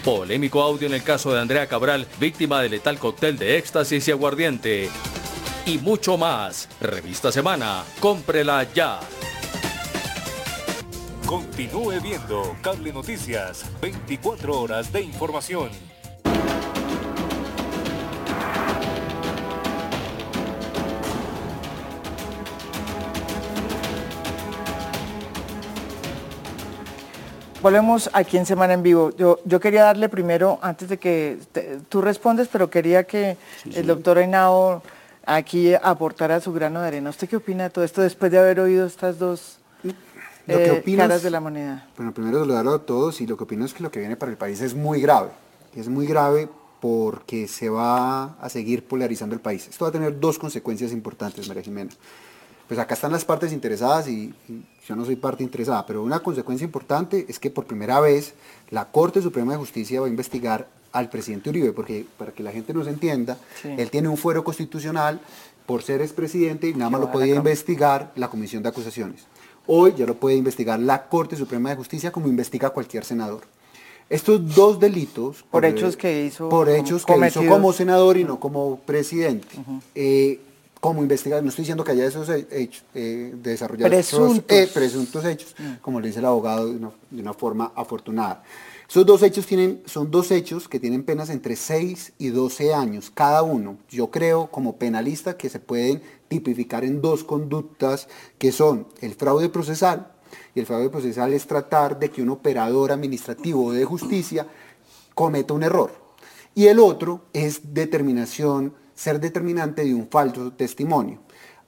[0.05, 4.11] Polémico audio en el caso de Andrea Cabral, víctima de letal cóctel de éxtasis y
[4.11, 4.91] aguardiente.
[5.65, 6.69] Y mucho más.
[6.81, 7.85] Revista Semana.
[8.01, 8.99] Cómprela ya.
[11.27, 15.88] Continúe viendo Cable Noticias, 24 horas de información.
[27.69, 29.15] Volvemos aquí en Semana en Vivo.
[29.15, 31.37] Yo, yo quería darle primero, antes de que
[31.91, 33.37] tú respondes, pero quería que
[33.75, 34.83] el doctor Ainao
[35.27, 37.11] aquí aportara su grano de arena.
[37.11, 39.59] ¿Usted qué opina de todo esto después de haber oído estas dos
[40.47, 41.87] eh, caras de la moneda?
[41.95, 44.33] Bueno, primero saludarlo a todos y lo que opino es que lo que viene para
[44.33, 45.29] el país es muy grave.
[45.77, 46.49] Es muy grave
[46.81, 49.69] porque se va a seguir polarizando el país.
[49.69, 51.91] Esto va a tener dos consecuencias importantes, María Jimena
[52.69, 54.33] pues acá están las partes interesadas y,
[54.87, 58.33] yo no soy parte interesada, pero una consecuencia importante es que por primera vez
[58.71, 62.53] la Corte Suprema de Justicia va a investigar al presidente Uribe, porque para que la
[62.53, 65.21] gente nos entienda, él tiene un fuero constitucional
[65.67, 69.27] por ser expresidente y nada más lo podía investigar la Comisión de Acusaciones.
[69.67, 73.43] Hoy ya lo puede investigar la Corte Suprema de Justicia como investiga cualquier senador.
[74.09, 75.45] Estos dos delitos...
[75.51, 76.49] Por, hechos que hizo...
[76.49, 79.55] Por hechos que hizo como senador y no como presidente
[80.81, 84.57] como investigar, no estoy diciendo que haya esos hechos, eh, desarrollados presuntos.
[84.57, 85.75] Eh, presuntos hechos, mm.
[85.81, 86.79] como le dice el abogado de
[87.21, 88.43] una, forma afortunada.
[88.89, 93.11] Esos dos hechos tienen, son dos hechos que tienen penas entre 6 y 12 años
[93.13, 93.77] cada uno.
[93.91, 99.49] Yo creo como penalista que se pueden tipificar en dos conductas que son el fraude
[99.49, 100.13] procesal,
[100.55, 104.47] y el fraude procesal es tratar de que un operador administrativo de justicia
[105.15, 105.93] cometa un error.
[106.55, 111.21] Y el otro es determinación ser determinante de un falso testimonio.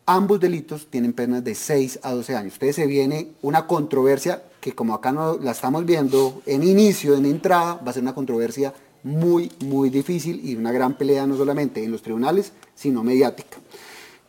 [0.05, 2.55] Ambos delitos tienen penas de 6 a 12 años.
[2.55, 7.27] Ustedes se viene una controversia que como acá no la estamos viendo en inicio, en
[7.27, 11.85] entrada, va a ser una controversia muy, muy difícil y una gran pelea no solamente
[11.85, 13.59] en los tribunales, sino mediática.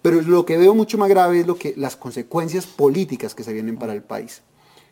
[0.03, 3.51] Pero lo que veo mucho más grave es lo que, las consecuencias políticas que se
[3.51, 4.43] vienen para el país.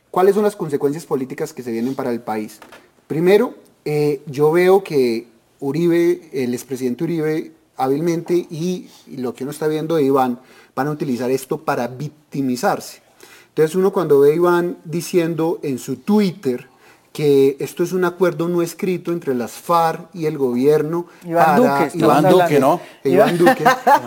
[0.10, 2.60] ¿Cuáles son las consecuencias políticas que se vienen para el país?
[3.06, 3.54] Primero,
[3.86, 5.28] eh, yo veo que
[5.60, 10.40] Uribe, el expresidente Uribe, hábilmente y, y, lo que uno está viendo de Iván,
[10.76, 13.02] van a utilizar esto para victimizarse.
[13.50, 16.68] Entonces uno cuando ve a Iván diciendo en su Twitter,
[17.12, 21.58] que esto es un acuerdo no escrito entre las FARC y el gobierno Iván para
[21.58, 22.82] Duque, Iván Duque, ¿no?
[23.04, 23.64] Iván Duque.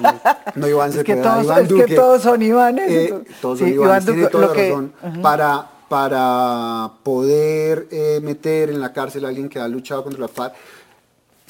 [0.55, 1.81] no Iván es que todos, Iván Duque.
[1.83, 2.91] Es que todos son Ivanes.
[2.91, 4.93] Eh, todos son sí, Iván, tiene toda la razón.
[5.03, 5.21] Uh -huh.
[5.23, 10.29] para, para poder eh, meter en la cárcel a alguien que ha luchado contra la
[10.29, 10.55] FARC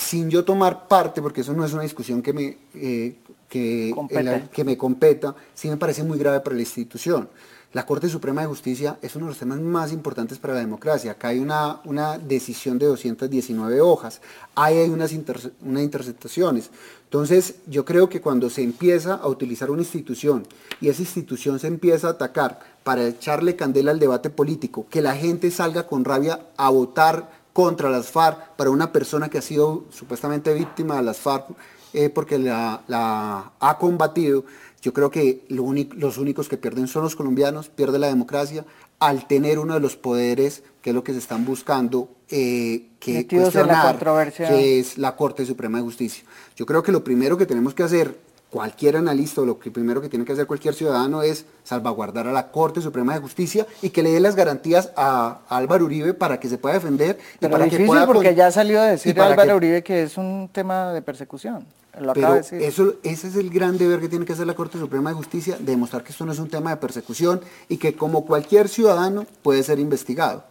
[0.02, 3.16] sin yo tomar parte, porque eso no es una discusión que me, eh,
[3.48, 7.28] que, la, que me competa, sí me parece muy grave para la institución.
[7.72, 11.12] La Corte Suprema de Justicia es uno de los temas más importantes para la democracia.
[11.12, 14.20] Acá hay una, una decisión de 219 hojas,
[14.54, 16.68] ahí hay unas, inter, unas interceptaciones.
[17.04, 20.46] Entonces, yo creo que cuando se empieza a utilizar una institución
[20.82, 25.14] y esa institución se empieza a atacar para echarle candela al debate político, que la
[25.14, 29.84] gente salga con rabia a votar contra las FARC para una persona que ha sido
[29.90, 31.46] supuestamente víctima de las FARC
[31.94, 34.44] eh, porque la, la ha combatido,
[34.80, 38.64] yo creo que lo los únicos que pierden son los colombianos, pierde la democracia
[38.98, 43.26] al tener uno de los poderes, que es lo que se están buscando, eh, que
[43.26, 43.98] cuestionar,
[44.36, 46.24] que es la Corte Suprema de Justicia.
[46.56, 48.16] Yo creo que lo primero que tenemos que hacer,
[48.52, 52.32] cualquier analista o lo que primero que tiene que hacer cualquier ciudadano es salvaguardar a
[52.32, 56.12] la Corte Suprema de Justicia y que le dé las garantías a, a Álvaro Uribe
[56.12, 57.18] para que se pueda defender.
[57.40, 60.02] Pero y para difícil que pueda porque ya salió a decir Álvaro que, Uribe que
[60.02, 61.66] es un tema de persecución.
[61.98, 65.10] Lo pero eso, ese es el gran deber que tiene que hacer la Corte Suprema
[65.10, 68.68] de Justicia, demostrar que esto no es un tema de persecución y que como cualquier
[68.68, 70.44] ciudadano puede ser investigado.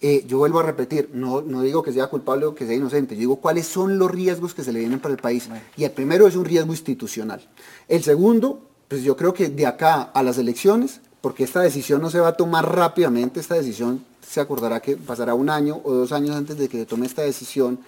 [0.00, 3.16] Eh, yo vuelvo a repetir, no, no digo que sea culpable o que sea inocente,
[3.16, 5.48] yo digo cuáles son los riesgos que se le vienen para el país.
[5.48, 5.62] Bueno.
[5.76, 7.40] Y el primero es un riesgo institucional.
[7.88, 12.10] El segundo, pues yo creo que de acá a las elecciones, porque esta decisión no
[12.10, 16.12] se va a tomar rápidamente, esta decisión se acordará que pasará un año o dos
[16.12, 17.80] años antes de que se tome esta decisión,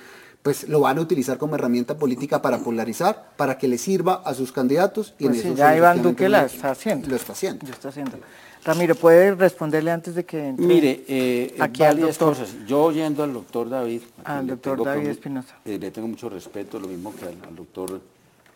[0.42, 4.35] pues lo van a utilizar como herramienta política para polarizar, para que le sirva a
[4.35, 5.14] sus candidatos.
[5.18, 7.09] Y pues en sí, ya Iván Duque la está haciendo.
[7.09, 7.66] Lo está haciendo.
[7.66, 8.18] Lo está haciendo.
[8.64, 12.55] Ramiro, ¿puede responderle antes de que entre Mire, eh, aquí varias cosas.
[12.66, 16.88] Yo oyendo al doctor David, al doctor David Espinosa, eh, le tengo mucho respeto, lo
[16.88, 18.01] mismo que al, al doctor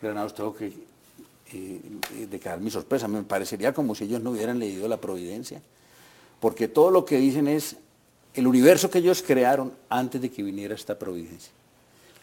[0.01, 0.71] Granados, tengo que
[1.53, 1.81] eh,
[2.29, 3.07] declarar mi sorpresa.
[3.07, 5.61] Me parecería como si ellos no hubieran leído la Providencia,
[6.39, 7.77] porque todo lo que dicen es
[8.33, 11.51] el universo que ellos crearon antes de que viniera esta Providencia.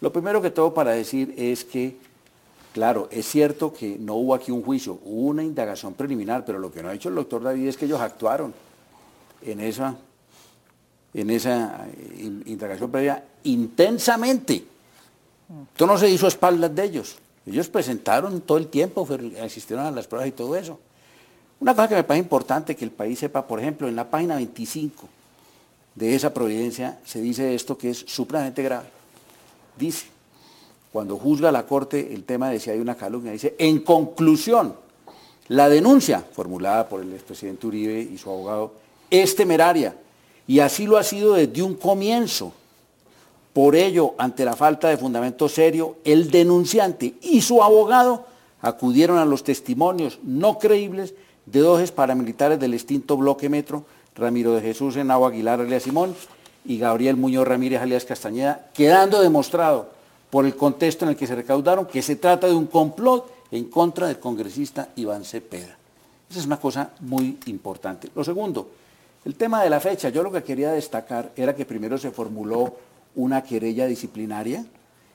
[0.01, 1.97] Lo primero que tengo para decir es que,
[2.73, 6.73] claro, es cierto que no hubo aquí un juicio, hubo una indagación preliminar, pero lo
[6.73, 8.55] que no ha dicho el doctor David es que ellos actuaron
[9.43, 9.95] en esa,
[11.15, 11.87] en esa
[12.47, 14.65] indagación previa intensamente.
[15.73, 17.17] Esto no se hizo a espaldas de ellos.
[17.45, 19.07] Ellos presentaron todo el tiempo,
[19.43, 20.79] asistieron a las pruebas y todo eso.
[21.61, 24.37] Una cosa que me parece importante que el país sepa, por ejemplo, en la página
[24.37, 25.09] 25
[25.95, 29.03] de esa providencia se dice esto que es supremamente grave
[29.77, 30.07] dice,
[30.93, 34.75] cuando juzga la Corte el tema de si hay una calumnia, dice, en conclusión,
[35.49, 38.73] la denuncia formulada por el expresidente Uribe y su abogado
[39.11, 39.97] es temeraria
[40.47, 42.53] y así lo ha sido desde un comienzo.
[43.53, 48.27] Por ello, ante la falta de fundamento serio, el denunciante y su abogado
[48.61, 51.15] acudieron a los testimonios no creíbles
[51.47, 56.15] de dos paramilitares del extinto bloque Metro, Ramiro de Jesús Henao Aguilar alias Simón
[56.65, 59.89] y Gabriel Muñoz Ramírez alias Castañeda, quedando demostrado
[60.33, 63.67] por el contexto en el que se recaudaron que se trata de un complot en
[63.67, 65.77] contra del congresista Iván Cepeda.
[66.31, 68.09] Esa es una cosa muy importante.
[68.15, 68.67] Lo segundo,
[69.27, 70.09] el tema de la fecha.
[70.09, 72.75] Yo lo que quería destacar era que primero se formuló
[73.15, 74.65] una querella disciplinaria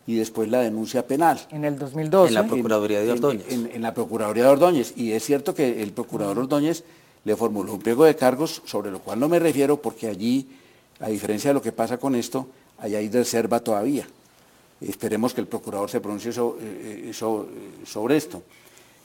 [0.05, 1.41] y después la denuncia penal.
[1.49, 2.27] En el 2012.
[2.27, 3.45] En la Procuraduría de Ordóñez.
[3.49, 4.93] En, en, en, la Procuraduría de Ordóñez.
[4.95, 6.83] Y es cierto que el Procurador Ordóñez
[7.25, 10.47] le formuló un pliego de cargos, sobre lo cual no me refiero porque allí
[10.99, 12.45] a diferencia de lo que pasa con esto,
[12.77, 14.07] allá hay reserva todavía.
[14.79, 18.43] Esperemos que el procurador se pronuncie sobre, sobre esto.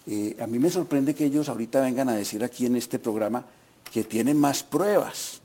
[0.07, 3.45] Eh, a mí me sorprende que ellos ahorita vengan a decir aquí en este programa
[3.93, 5.41] que tienen más pruebas.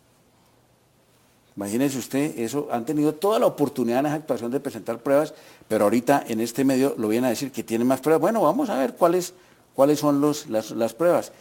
[1.55, 5.33] Imagínense usted, eso, han tenido toda la oportunidad en esa actuación de presentar pruebas,
[5.67, 8.21] pero ahorita en este medio lo vienen a decir que tienen más pruebas.
[8.21, 9.33] Bueno, vamos a ver cuáles,
[9.73, 11.31] cuáles son las, pruebas.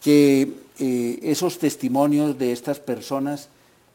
[0.00, 3.48] Que eh, esos testimonios de estas personas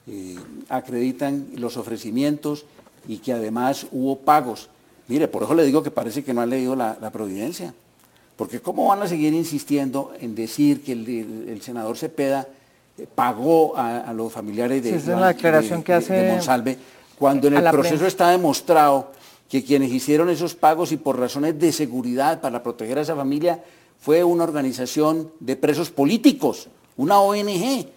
[0.07, 0.37] eh,
[0.69, 2.65] acreditan los ofrecimientos
[3.07, 4.69] y que además hubo pagos.
[5.07, 7.73] Mire, por eso le digo que parece que no han leído la, la providencia.
[8.35, 12.47] Porque ¿cómo van a seguir insistiendo en decir que el, el, senador Cepeda
[13.15, 16.77] pagó a, los familiares de, sí, esa es la declaración que hace de Monsalve,
[17.17, 19.11] cuando en el proceso está demostrado
[19.49, 23.63] que quienes hicieron esos pagos y por razones de seguridad para proteger a esa familia
[23.99, 27.87] fue una organización de presos políticos, una ONG.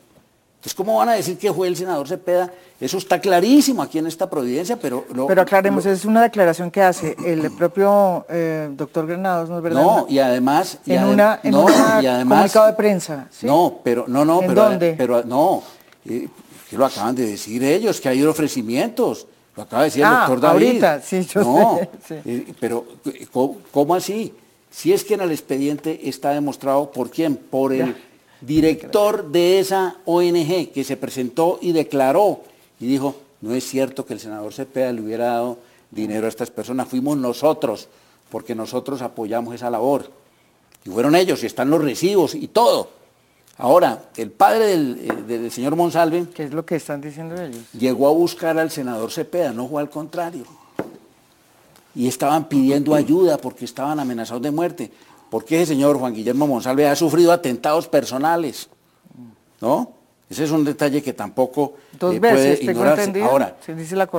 [0.61, 2.53] Entonces, ¿cómo van a decir que fue el senador Cepeda?
[2.79, 5.07] Eso está clarísimo aquí en esta providencia, pero...
[5.27, 9.81] pero aclaremos, es una declaración que hace el propio eh, doctor Granados, ¿no es verdad?
[9.81, 10.77] No, y además...
[10.85, 13.27] en una, en comunicado de prensa.
[13.41, 14.95] No, pero, no, no, ¿En pero, dónde?
[14.99, 15.63] pero no,
[16.05, 16.29] eh,
[16.69, 19.27] que lo acaban de decir ellos, que hay ofrecimientos.
[19.57, 20.67] Lo acaba de decir el ah, doctor David.
[20.67, 22.21] ahorita, sí, yo no, sé.
[22.27, 22.85] Eh, pero
[23.73, 24.35] ¿cómo, así?
[24.71, 27.97] Si es que en el expediente está demostrado por quién, por el
[28.41, 32.41] director de esa ONG que se presentó y declaró
[32.79, 35.59] y dijo, no es cierto que el senador Cepeda le hubiera dado
[35.91, 37.89] dinero a estas personas, fuimos nosotros,
[38.31, 40.11] porque nosotros apoyamos esa labor.
[40.85, 42.89] Y fueron ellos, y están los recibos y todo.
[43.59, 46.27] Ahora, el padre del, eh, señor Monsalve...
[46.35, 47.61] ¿Qué es lo que están diciendo ellos?
[47.79, 50.45] Llegó a buscar al senador Cepeda, no fue al contrario.
[51.95, 54.91] Y estaban pidiendo ayuda porque estaban amenazados de muerte
[55.31, 58.69] porque ese señor Juan Guillermo Monsalve ha sufrido atentados personales,
[59.61, 59.93] ¿no?
[60.29, 63.23] Ese es un detalle que tampoco Dos eh, puede ignorarse.
[63.23, 63.57] Ahora,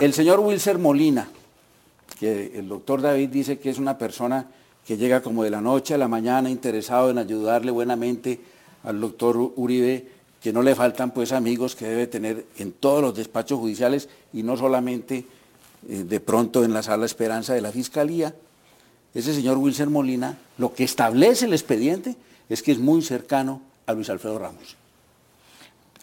[0.01, 1.27] el señor Wilser Molina,
[2.19, 4.45] que el doctor David dice que es una persona
[4.85, 8.41] que llega como de la noche a la mañana interesado en ayudarle buenamente
[8.83, 10.07] al doctor Uribe,
[10.41, 14.43] que no le faltan pues amigos que debe tener en todos los despachos judiciales y
[14.43, 15.25] no solamente
[15.87, 18.33] eh, de pronto en la sala Esperanza de la Fiscalía
[19.13, 22.15] ese señor Wilson Molina, lo que establece el expediente
[22.49, 24.77] es que es muy cercano a Luis Alfredo Ramos.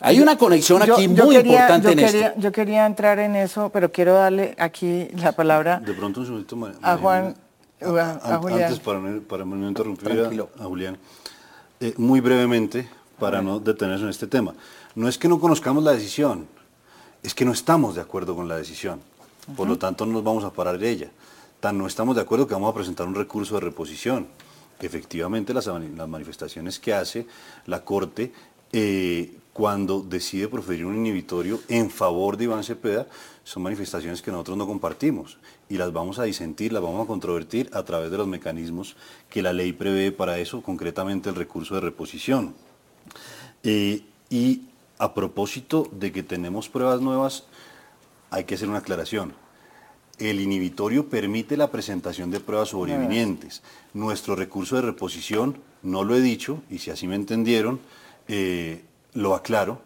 [0.01, 2.33] Hay una conexión aquí muy importante en esto.
[2.37, 6.57] Yo quería entrar en eso, pero quiero darle aquí la palabra de pronto un segundito,
[6.83, 7.35] a Juan,
[7.81, 8.63] a, Julián.
[8.63, 10.13] Antes, para no, para no interrumpir
[10.61, 10.99] a, Julián,
[11.81, 12.89] eh, muy brevemente,
[13.19, 14.55] para no detenerse en este tema.
[14.95, 16.47] No es que no conozcamos la decisión,
[17.23, 19.01] es que no estamos de acuerdo con la decisión.
[19.57, 21.09] Por lo tanto, no nos vamos a parar de ella
[21.61, 24.29] tan no estamos de acuerdo que vamos a presentar un recurso de reposición.
[24.81, 25.69] Efectivamente, las,
[26.09, 27.27] manifestaciones que hace
[27.67, 28.33] la Corte
[28.73, 33.07] eh, cuando decide proferir un inhibitorio en favor de Iván Cepeda
[33.43, 35.39] son manifestaciones que nosotros no compartimos
[35.69, 38.95] y las vamos a disentir, las vamos a controvertir a través de los mecanismos
[39.29, 42.55] que la ley prevé para eso, concretamente el recurso de reposición.
[43.65, 44.63] Eh, y
[44.99, 47.45] a propósito de que tenemos pruebas nuevas,
[48.31, 49.35] hay que hacer una aclaración
[50.19, 53.63] el inhibitorio permite la presentación de pruebas sobrevivientes.
[53.95, 57.81] Nuestro recurso de reposición, no lo he dicho, y si así me entendieron,
[58.27, 59.81] eh, lo aclaro,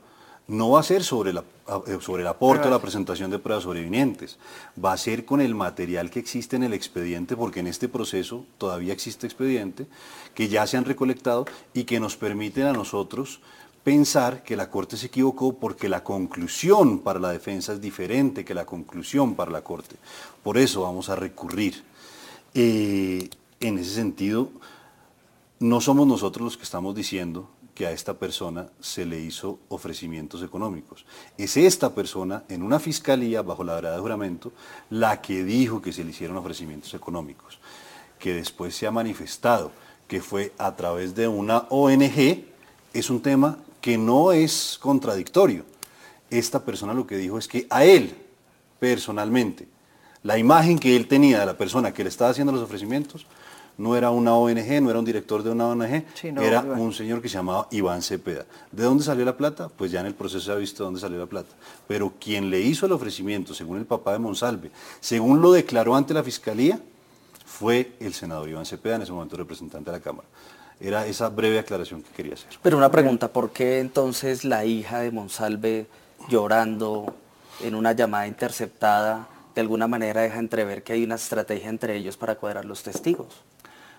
[0.49, 1.45] no va a ser sobre, la,
[1.87, 4.39] eh, sobre el aporte o la presentación de pruebas sobrevivientes,
[4.83, 8.45] va a ser con el material que existe en el expediente, porque en este proceso
[8.59, 9.87] todavía existe expediente,
[10.35, 13.41] que ya se han recolectado y que nos permiten a nosotros
[13.85, 18.55] pensar que la Corte se equivocó porque la conclusión para la defensa es diferente que
[18.55, 19.97] la conclusión para la Corte.
[20.43, 21.83] Por eso vamos a recurrir.
[22.55, 23.29] Eh,
[23.61, 24.51] en ese sentido,
[25.61, 30.43] no somos nosotros los que estamos diciendo que a esta persona se le hizo ofrecimientos
[30.43, 31.07] económicos.
[31.39, 34.53] Es esta persona en una fiscalía bajo la verdad de juramento
[34.91, 37.59] la que dijo que se le hicieron ofrecimientos económicos,
[38.19, 39.73] que después se ha manifestado
[40.07, 42.45] que fue a través de una ONG,
[42.93, 45.65] es un tema que no es contradictorio.
[46.31, 48.17] Esta persona lo que dijo es que a él,
[48.79, 49.69] personalmente,
[50.23, 53.27] la imagen que él tenía de la persona que le estaba haciendo los ofrecimientos,
[53.77, 57.29] no era una ONG, no era un director de una ONG, era un señor que
[57.29, 58.47] se llamaba Iván Cepeda.
[58.71, 59.69] ¿De dónde salió la plata?
[59.69, 61.53] Pues ya en el proceso se ha visto dónde salió la plata.
[61.89, 64.71] Pero quien le hizo el ofrecimiento, según el papá de Monsalve,
[65.01, 66.81] según lo declaró ante la Fiscalía,
[67.45, 70.29] fue el senador Iván Cepeda, en ese momento representante de la Cámara.
[70.83, 72.49] Era esa breve aclaración que quería hacer.
[72.61, 75.87] Pero una pregunta, ¿por qué entonces la hija de Monsalve
[76.29, 77.15] llorando
[77.63, 82.17] en una llamada interceptada de alguna manera deja entrever que hay una estrategia entre ellos
[82.17, 83.29] para cuadrar los testigos?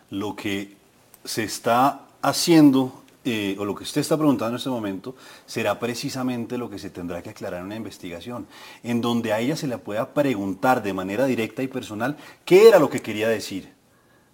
[0.10, 0.76] Lo que
[1.24, 5.16] se está haciendo, eh, o lo que usted está preguntando en este momento,
[5.46, 8.46] será precisamente lo que se tendrá que aclarar en una investigación,
[8.84, 12.78] en donde a ella se le pueda preguntar de manera directa y personal qué era
[12.78, 13.72] lo que quería decir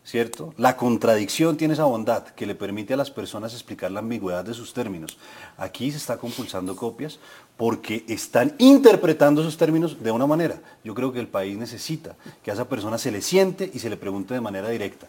[0.03, 0.53] ¿cierto?
[0.57, 4.53] La contradicción tiene esa bondad que le permite a las personas explicar la ambigüedad de
[4.53, 5.17] sus términos.
[5.57, 7.19] Aquí se está compulsando copias
[7.57, 10.61] porque están interpretando esos términos de una manera.
[10.83, 13.89] Yo creo que el país necesita que a esa persona se le siente y se
[13.89, 15.07] le pregunte de manera directa.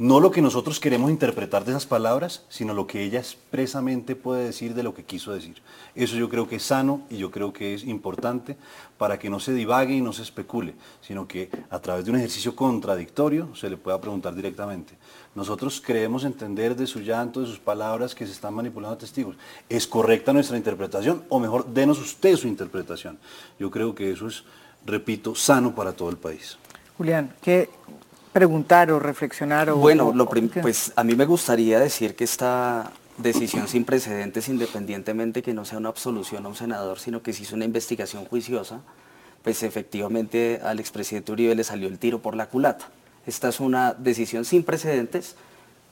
[0.00, 4.46] No lo que nosotros queremos interpretar de esas palabras, sino lo que ella expresamente puede
[4.46, 5.60] decir de lo que quiso decir.
[5.94, 8.56] Eso yo creo que es sano y yo creo que es importante
[8.96, 10.72] para que no se divague y no se especule,
[11.02, 14.94] sino que a través de un ejercicio contradictorio se le pueda preguntar directamente.
[15.34, 19.36] Nosotros creemos entender de su llanto, de sus palabras, que se están manipulando testigos.
[19.68, 21.24] ¿Es correcta nuestra interpretación?
[21.28, 23.18] O mejor, denos usted su interpretación.
[23.58, 24.44] Yo creo que eso es,
[24.86, 26.56] repito, sano para todo el país.
[26.96, 27.68] Julián, ¿qué,
[28.32, 29.70] preguntar o reflexionar?
[29.70, 35.42] O, bueno, lo pues a mí me gustaría decir que esta decisión sin precedentes, independientemente
[35.42, 38.80] que no sea una absolución a un senador, sino que se hizo una investigación juiciosa,
[39.42, 42.88] pues efectivamente al expresidente Uribe le salió el tiro por la culata.
[43.26, 45.36] Esta es una decisión sin precedentes,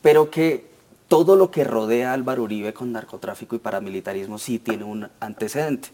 [0.03, 0.66] pero que
[1.09, 5.89] todo lo que rodea a Álvaro Uribe con narcotráfico y paramilitarismo sí tiene un antecedente.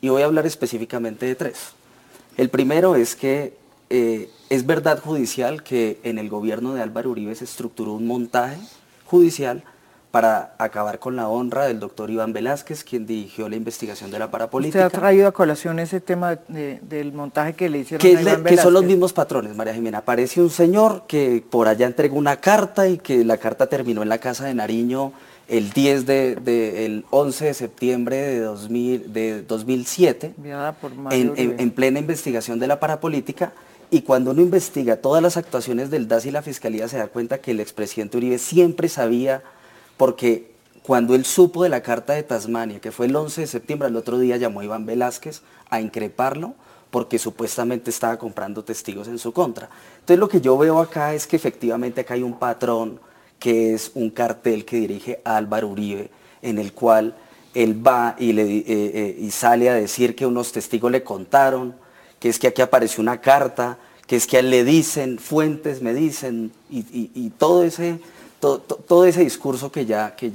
[0.00, 1.72] Y voy a hablar específicamente de tres.
[2.36, 3.56] El primero es que
[3.94, 8.56] eh, es verdad judicial que en el gobierno de Álvaro Uribe se estructuró un montaje
[9.04, 9.64] judicial
[10.10, 14.30] para acabar con la honra del doctor Iván Velázquez, quien dirigió la investigación de la
[14.30, 14.86] parapolítica.
[14.86, 18.44] ¿Usted ha traído a colación ese tema del montaje que le hicieron a Iván?
[18.44, 19.98] Que son los mismos patrones, María Jimena.
[19.98, 24.08] Aparece un señor que por allá entregó una carta y que la carta terminó en
[24.08, 25.12] la casa de Nariño
[25.48, 30.34] el 10 de, el 11 de septiembre de, 2000, de 2007,
[31.10, 33.52] en, en plena investigación de la parapolítica,
[33.92, 37.42] y cuando uno investiga todas las actuaciones del DAS y la Fiscalía se da cuenta
[37.42, 39.42] que el expresidente Uribe siempre sabía,
[39.98, 40.50] porque
[40.82, 43.96] cuando él supo de la carta de Tasmania, que fue el 11 de septiembre, el
[43.96, 46.54] otro día llamó a Iván Velázquez a increparlo
[46.90, 49.68] porque supuestamente estaba comprando testigos en su contra.
[50.00, 52.98] Entonces lo que yo veo acá es que efectivamente acá hay un patrón
[53.38, 56.08] que es un cartel que dirige a Álvaro Uribe,
[56.40, 57.14] en el cual
[57.52, 61.81] él va y, eh, eh, y sale a decir que unos testigos le contaron,
[62.22, 65.82] que es que aquí apareció una carta, que es que a él le dicen, fuentes
[65.82, 67.98] me dicen, y, todo, ese,
[68.38, 70.32] todo, ese discurso que ya que,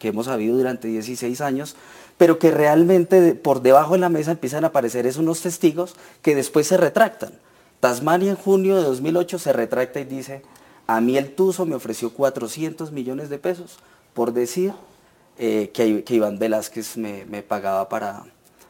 [0.00, 1.76] hemos sabido durante 16 años,
[2.16, 6.34] pero que realmente por debajo de la mesa empiezan a aparecer es unos testigos que
[6.34, 7.32] después se retractan.
[7.80, 10.40] Tasmania en junio de 2008 se retracta y dice,
[10.86, 13.76] a mí el Tuzo me ofreció 400 millones de pesos
[14.14, 14.72] por decir
[15.36, 18.24] eh, que, Iván Velázquez me, pagaba para,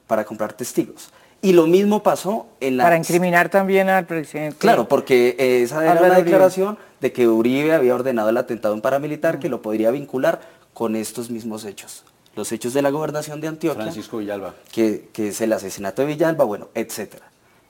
[0.08, 1.11] para comprar testigos.
[1.44, 2.84] Y lo mismo pasó en la...
[2.84, 4.56] Para incriminar también al presidente.
[4.58, 9.40] Claro, porque esa era la declaración de que Uribe había ordenado el atentado en paramilitar
[9.40, 10.40] que lo podría vincular
[10.72, 12.04] con estos mismos hechos.
[12.36, 13.82] Los hechos de la gobernación de Antioquia.
[13.82, 14.54] Francisco Villalba.
[14.70, 17.16] Que, es el asesinato de Villalba, bueno, etc.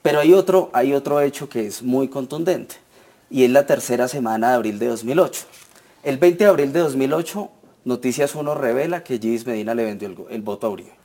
[0.02, 2.74] Pero hay otro, hay otro hecho que es muy contundente
[3.30, 5.44] y es la tercera semana de abril de 2008.
[6.02, 7.50] El 20 de abril de 2008,
[7.86, 11.01] Noticias 1 revela que Gis Medina le vendió el, el voto a Uribe.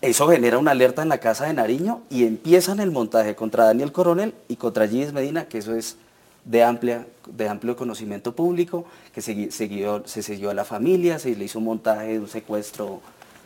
[0.00, 3.90] Eso genera una alerta en la casa de Nariño y empiezan el montaje contra Daniel
[3.90, 5.96] Coronel y contra Gis Medina, que eso es
[6.44, 11.58] de, amplia, de amplio conocimiento público, que se, siguió, a la familia, se le hizo
[11.58, 13.00] un montaje de un secuestro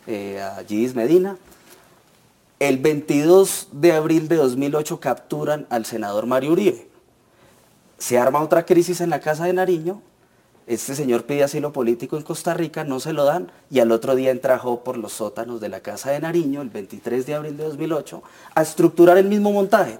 [0.06, 1.38] eh, a Gis Medina.
[2.60, 6.86] El 22 de abril de 2008 capturan al senador Mario Uribe.
[7.96, 10.02] Se arma otra crisis en la casa de Nariño
[10.66, 14.14] este señor pide asilo político en Costa Rica, no se lo dan y al otro
[14.14, 17.64] día entrajó por los sótanos de la Casa de Nariño, el 23 de abril de
[17.64, 18.22] 2008,
[18.54, 19.98] a estructurar el mismo montaje,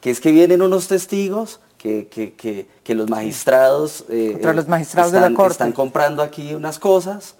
[0.00, 5.36] que es que vienen unos testigos que, los magistrados, eh, los magistrados están, de la
[5.36, 5.52] corte.
[5.52, 7.34] están comprando aquí unas cosas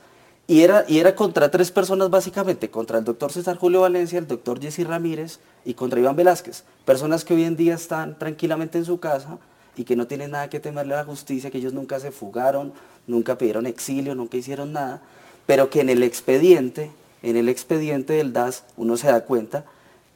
[0.47, 4.27] y era, y era contra tres personas básicamente, contra el doctor César Julio Valencia, el
[4.27, 8.85] doctor Jesse Ramírez y contra Iván Velázquez, personas que hoy en día están tranquilamente en
[8.85, 9.39] su casa
[9.79, 12.73] y que no tienen nada que temerle a la justicia, que ellos nunca se fugaron,
[13.07, 15.01] nunca pidieron exilio, nunca hicieron nada,
[15.47, 16.91] pero que en el expediente,
[17.23, 19.65] en el expediente del DAS, uno se da cuenta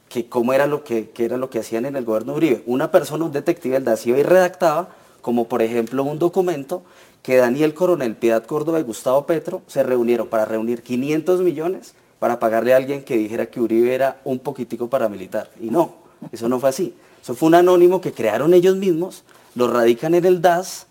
[0.09, 2.61] que cómo era lo que, era lo que hacían en el gobierno Uribe.
[2.65, 4.89] Una persona, un detective del DAS iba y redactaba,
[5.21, 6.83] como por ejemplo un documento
[7.21, 12.37] que Daniel Coronel, Piedad Córdoba y Gustavo Petro se reunieron para reunir 500 millones para
[12.37, 15.49] pagarle a alguien que dijera que Uribe era un poquitico paramilitar.
[15.61, 15.95] Y no,
[16.33, 16.93] eso no fue así.
[17.21, 19.23] Eso fue un anónimo que crearon ellos mismos
[19.55, 20.87] lo radican en el DAS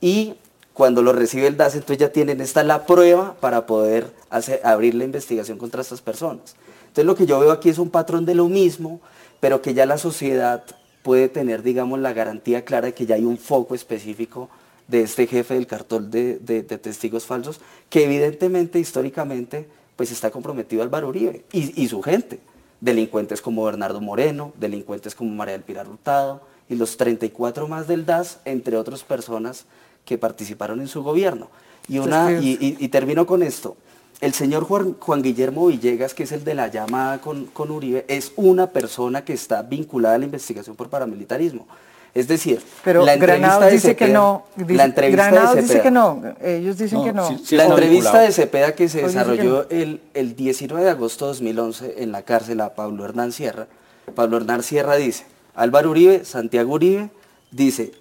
[0.00, 0.34] y
[0.72, 4.94] cuando lo recibe el DAS, entonces ya tienen esta la prueba para poder hacer, abrir
[4.94, 6.54] la investigación contra estas personas.
[6.88, 9.00] Entonces lo que yo veo aquí es un patrón de lo mismo,
[9.40, 10.64] pero que ya la sociedad
[11.02, 14.48] puede tener, digamos, la garantía clara de que ya hay un foco específico
[14.88, 16.38] de este jefe del cartón de,
[16.82, 22.38] testigos falsos, que evidentemente, históricamente, pues está comprometido Álvaro Uribe y, y su gente.
[22.80, 28.06] Delincuentes como Bernardo Moreno, delincuentes como María del Pilar Hurtado, y los 34 más del
[28.06, 29.64] DAS, entre otras personas
[30.04, 31.48] que participaron en su gobierno.
[31.88, 33.76] Y, una, y, termino con esto.
[34.20, 38.32] El señor Juan, Guillermo Villegas, que es el de la llamada con, con Uribe, es
[38.36, 41.66] una persona que está vinculada a la investigación por paramilitarismo.
[42.14, 44.44] Es decir, Pero la entrevista Granados de dice que Cepeda- no.
[44.56, 45.82] dice- la entrevista Granados de dice Cepeda.
[45.84, 46.22] que no.
[46.40, 47.28] Ellos dicen No, que no.
[47.28, 48.26] sí, sí la entrevista vinculado.
[48.26, 52.22] de Cepeda que se que desarrolló el, el 19 de agosto de 2011 en la
[52.22, 53.66] cárcel a Pablo Hernán Sierra.
[54.14, 55.26] Pablo Hernán Sierra dice,
[55.56, 57.10] Álvaro Uribe, Santiago Uribe,
[57.50, 57.92] dice,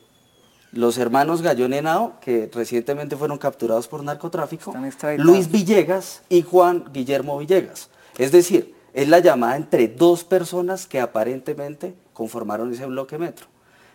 [0.72, 4.72] los hermanos Gallón Henao, que recientemente fueron capturados por narcotráfico.
[5.24, 7.90] Luis Villegas y Juan Guillermo Villegas.
[8.18, 13.48] Es decir, es la llamada entre dos personas que aparentemente conformaron ese bloque metro.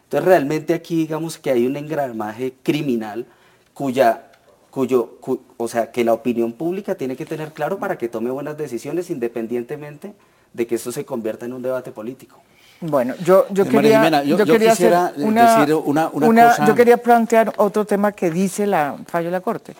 [0.05, 3.27] Entonces realmente aquí digamos que hay un engramaje criminal
[3.75, 4.33] cuya,
[4.71, 8.31] cuyo, cu- o sea, que la opinión pública tiene que tener claro para que tome
[8.31, 10.15] buenas decisiones independientemente
[10.53, 12.41] de que esto se convierta en un debate político.
[12.81, 16.66] Bueno, yo, yo Eh, quería, Jimena, yo- quería quisiera hacer una, decir una- una cosa-
[16.66, 19.74] yo quería plantear otro tema que dice la fallo de la Corte.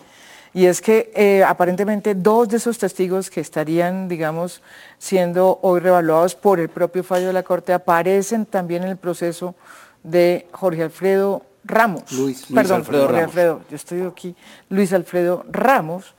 [0.53, 4.61] Y es que eh, aparentemente dos de esos testigos que estarían, digamos,
[4.99, 9.55] siendo hoy revaluados por el propio fallo de la Corte aparecen también en el proceso
[10.03, 12.03] de Jorge Alfredo Ramos.
[12.11, 13.27] Luis- Luis Perdón, Alfredo Jorge Ramos.
[13.29, 14.35] Alfredo, yo estoy aquí,
[14.69, 16.13] Luis Alfredo Ramos.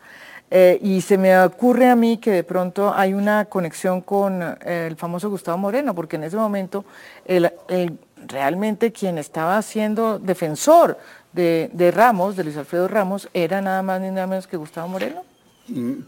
[0.54, 4.86] Eh, y se me ocurre a mí que de pronto hay una conexión con eh,
[4.86, 6.84] el famoso Gustavo Moreno, porque en ese momento
[7.24, 7.98] el- el-
[8.28, 10.98] realmente quien estaba siendo defensor
[11.32, 14.88] de, de Ramos, de Luis Alfredo Ramos, era nada más ni nada menos que Gustavo
[14.88, 15.22] Moreno.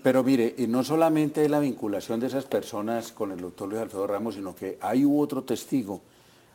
[0.02, 4.34] Pero mire, no solamente la vinculación de esas personas con el doctor Luis Alfredo Ramos,
[4.34, 6.02] sino que hay otro testigo,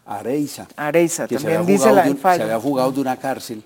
[0.06, 3.64] Areiza, Areiza, que se también había, dice la- de se había fugado de una cárcel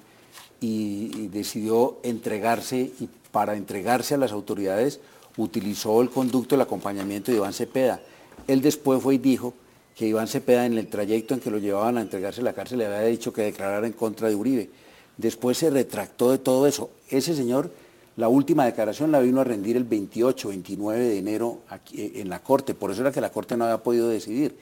[0.62, 5.00] y, y decidió entregarse y para entregarse a las autoridades
[5.38, 8.00] utilizó el conducto, el acompañamiento de Iván Cepeda.
[8.48, 9.56] Él después fue y dijo
[9.96, 12.78] que Iván Cepeda en el trayecto en que lo llevaban a entregarse a la cárcel
[12.78, 14.70] le había dicho que declarara en contra de Uribe.
[15.18, 16.92] Después se retractó de todo eso.
[17.10, 17.72] Ese señor,
[18.18, 22.30] la última declaración la vino a rendir el 28, 29 de enero aquí, eh, en
[22.30, 22.76] la Corte.
[22.76, 24.56] Por eso era que la Corte no había podido decidir.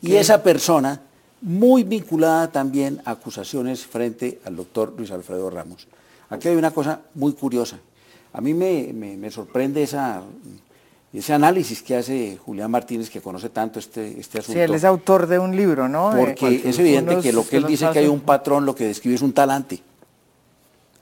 [0.00, 1.02] Y esa persona,
[1.40, 5.88] muy vinculada también a acusaciones frente al doctor Luis Alfredo Ramos.
[6.30, 7.80] Aquí hay una cosa muy curiosa.
[8.32, 10.22] A mí me, me- me sorprende esa,
[11.12, 14.54] ese análisis que hace Julián Martínez, que conoce tanto este, este asunto.
[14.54, 16.12] Sí, él es autor de un libro, ¿no?
[16.16, 19.16] Porque es evidente que lo que él dice que hay un patrón, lo que describe
[19.16, 19.82] es un talante.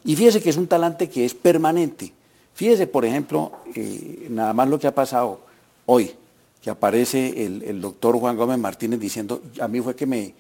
[0.05, 2.13] Y fíjese que es un talante que es permanente.
[2.55, 5.41] Fíjese, por ejemplo, eh, nada más lo que ha pasado
[5.87, 6.11] hoy,
[6.61, 10.35] que aparece el, el doctor Juan Gómez Martínez diciendo, a mí fue que me,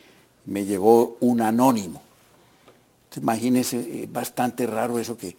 [0.47, 2.03] me llegó un anónimo.
[3.05, 5.36] Entonces, Imagínese, es bastante raro eso que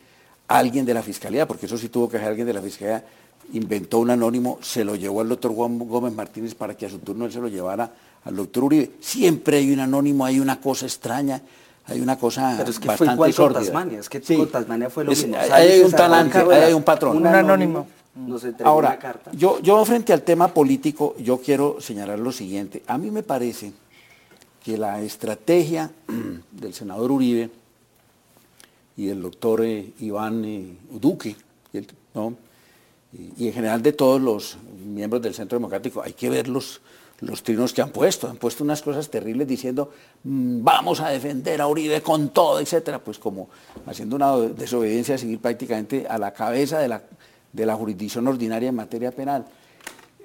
[0.58, 3.04] alguien de la fiscalía, porque eso sí tuvo que ser alguien de la fiscalía,
[3.54, 7.00] inventó un anónimo, se lo llevó al doctor Juan Gómez Martínez para que a su
[7.00, 7.92] turno él se lo llevara
[8.24, 8.92] al doctor Uribe.
[9.00, 11.42] Siempre hay un anónimo, hay una cosa extraña,
[11.88, 13.54] hay una cosa Pero es que fue bastante igual con.
[13.54, 14.38] Tasmania, es que Sí.
[14.38, 15.38] con Tasmania fue lo Es- mismo.
[15.52, 17.18] hay un talante, hay un patrón.
[17.18, 17.88] Un anónimo.
[18.14, 19.32] Nos Ahora, una carta.
[19.34, 22.84] yo, yo frente al tema político, yo quiero señalar lo siguiente.
[22.88, 23.72] A mí me parece
[24.64, 25.90] que la estrategia
[26.52, 27.50] del senador Uribe
[28.98, 31.36] y del doctor eh, Iván eh, Duque,
[31.74, 32.36] y, el- ¿no?
[33.38, 36.82] y, en general de todos los miembros del Centro Democrático, hay que ver los,
[37.22, 38.28] los trinos que han puesto.
[38.30, 39.92] Han puesto unas cosas terribles diciendo,
[40.24, 43.50] "Mm, vamos a defender a Uribe con todo, etcétera, pues como
[43.86, 47.02] haciendo una desobediencia civil prácticamente a la cabeza de la,
[47.54, 49.46] de la jurisdicción ordinaria en materia penal.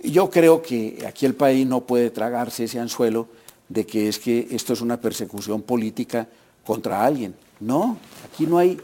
[0.02, 3.28] Yo creo que aquí el país no puede tragarse ese anzuelo
[3.68, 6.28] de que es que esto es una persecución política
[6.64, 7.34] contra alguien.
[7.58, 7.96] No,
[8.36, 8.78] aquí no hay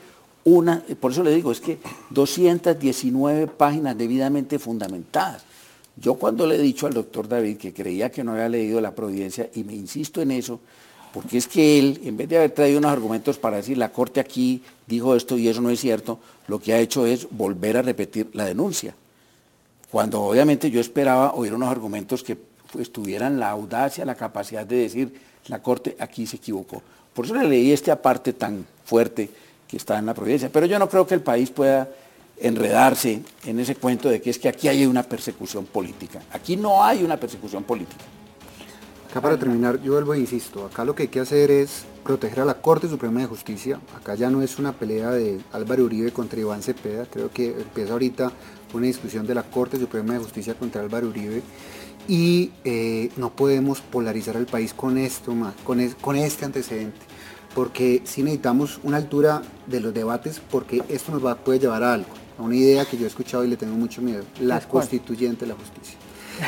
[0.44, 1.78] una, por eso le digo, es que
[2.10, 5.44] 219 páginas debidamente fundamentadas.
[5.96, 8.94] Yo cuando le he dicho al doctor David que creía que no había leído la
[8.94, 10.58] providencia, y me insisto en eso,
[11.12, 14.18] porque es que él, en vez de haber traído unos argumentos para decir la Corte
[14.18, 17.82] aquí dijo esto y eso no es cierto, lo que ha hecho es volver a
[17.82, 18.94] repetir la denuncia
[19.92, 22.34] cuando obviamente yo esperaba oír unos argumentos que
[22.72, 26.82] pues, tuvieran la audacia, la capacidad de decir, la Corte aquí se equivocó.
[27.12, 29.28] Por eso le leí este aparte tan fuerte
[29.72, 30.50] que está en la providencia.
[30.52, 31.88] Pero yo no creo que el país pueda
[32.38, 36.20] enredarse en ese cuento de que es que aquí hay una persecución política.
[36.30, 38.04] Aquí no hay una persecución política.
[39.08, 42.40] Acá para terminar, yo vuelvo e insisto, acá lo que hay que hacer es proteger
[42.40, 43.80] a la Corte Suprema de Justicia.
[43.96, 47.94] Acá ya no es una pelea de Álvaro Uribe contra Iván Cepeda, creo que empieza
[47.94, 48.30] ahorita
[48.74, 51.42] una discusión de la Corte Suprema de Justicia contra Álvaro Uribe
[52.08, 56.98] y eh, no podemos polarizar al país con esto con este antecedente,
[57.54, 61.94] porque sí necesitamos una altura de los debates, porque esto nos va, puede llevar a
[61.94, 64.66] algo, a una idea que yo he escuchado y le tengo mucho miedo, la ¿Es
[64.66, 65.98] constituyente de la justicia.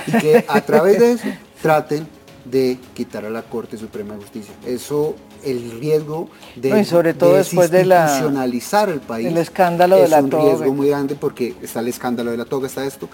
[0.07, 1.29] Y que a través de eso
[1.61, 2.07] traten
[2.45, 4.55] de quitar a la Corte Suprema de Justicia.
[4.67, 9.27] Eso, el riesgo de, No, y sobre todo después de la- el país.
[9.29, 10.45] el escándalo de es la un toga.
[10.45, 13.09] riesgo muy grande porque está el escándalo de la toga, está esto,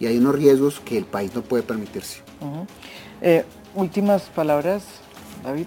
[0.00, 2.20] y hay unos riesgos que el país no puede permitirse.
[3.22, 4.82] Eh, últimas palabras,
[5.42, 5.66] David.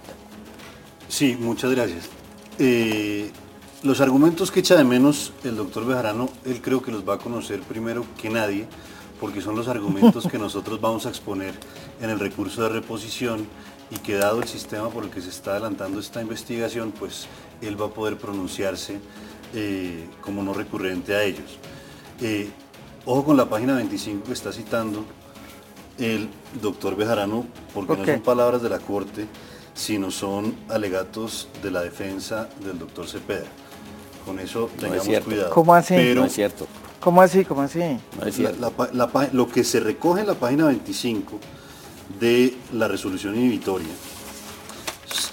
[1.10, 2.10] Sí, muchas gracias.
[2.60, 3.32] Eh,
[3.84, 7.18] los argumentos que echa de menos el doctor Bejarano, él creo que los va a
[7.18, 8.68] conocer primero que nadie,
[9.20, 11.54] porque son los argumentos que nosotros vamos a exponer
[12.02, 13.48] en el recurso de reposición
[13.90, 17.28] y que dado el sistema por el que se está adelantando esta investigación, pues
[17.62, 19.00] él va a poder pronunciarse
[19.54, 21.58] eh, como no recurrente a ellos.
[22.22, 22.50] Eh,
[23.06, 25.06] ojo con la página 25 que está citando
[25.98, 26.30] el
[26.62, 29.28] doctor Bejarano, porque no son palabras de la Corte,
[29.78, 33.46] sino son alegatos de la defensa del doctor Cepeda.
[34.26, 35.52] Con eso tengamos cuidado.
[35.52, 35.94] ¿Cómo así?
[35.94, 36.68] Pero no es cierto.
[37.00, 37.46] ¿Cómo así?
[37.46, 37.80] ¿Cómo así?
[39.32, 41.40] lo que se recoge en la página 25
[42.20, 43.94] de la resolución inhibitoria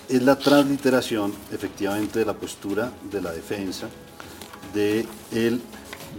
[0.09, 3.89] es la transliteración efectivamente de la postura de la defensa
[4.75, 5.61] del el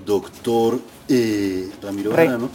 [0.05, 2.49] doctor eh, Ramiro Bejarano,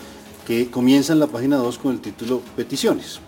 [0.47, 3.21] que comienza en la página 2 con el título Peticiones.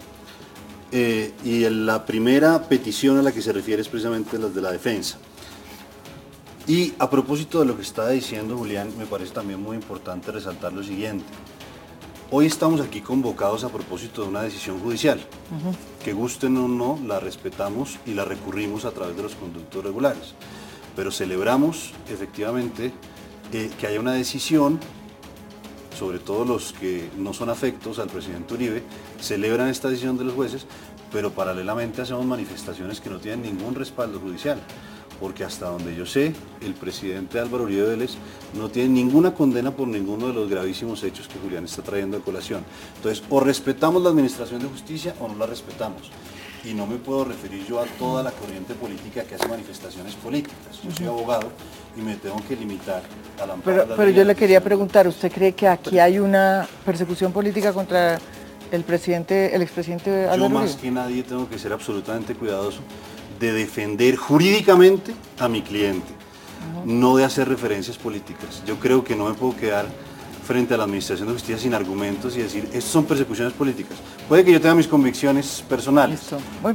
[0.94, 4.70] Eh, y la primera petición a la que se refiere es precisamente la de la
[4.70, 5.16] defensa.
[6.66, 10.72] Y a propósito de lo que estaba diciendo Julián, me parece también muy importante resaltar
[10.72, 11.24] lo siguiente.
[12.30, 15.20] Hoy estamos aquí convocados a propósito de una decisión judicial.
[16.04, 20.34] Que gusten o no, la respetamos y la recurrimos a través de los conductos regulares.
[20.94, 22.92] Pero celebramos efectivamente
[23.52, 24.78] eh, que haya una decisión,
[25.98, 28.82] sobre todo los que no son afectos al presidente Uribe,
[29.20, 30.66] celebran esta decisión de los jueces,
[31.12, 34.60] pero paralelamente hacemos manifestaciones que no tienen ningún respaldo judicial
[35.22, 38.14] porque hasta donde yo sé, el presidente Álvaro Uribe Vélez
[38.54, 42.20] no tiene ninguna condena por ninguno de los gravísimos hechos que Julián está trayendo a
[42.20, 42.64] colación.
[42.96, 46.10] Entonces, o respetamos la administración de justicia o no la respetamos.
[46.64, 50.82] Y no me puedo referir yo a toda la corriente política que hace manifestaciones políticas.
[50.82, 51.52] Yo soy abogado
[51.96, 53.02] y me tengo que limitar
[53.42, 57.32] a la Pero, pero yo le quería preguntar, ¿usted cree que aquí hay una persecución
[57.32, 58.18] política contra
[58.70, 62.80] el presidente, el expresidente Álvaro Yo más que nadie tengo que ser absolutamente cuidadoso
[63.38, 66.12] de defender jurídicamente a mi cliente,
[66.84, 68.62] no de hacer referencias políticas.
[68.66, 69.86] Yo creo que no me puedo quedar
[70.46, 73.96] frente a la Administración de Justicia sin argumentos y decir, estas son persecuciones políticas.
[74.28, 76.20] Puede que yo tenga mis convicciones personales,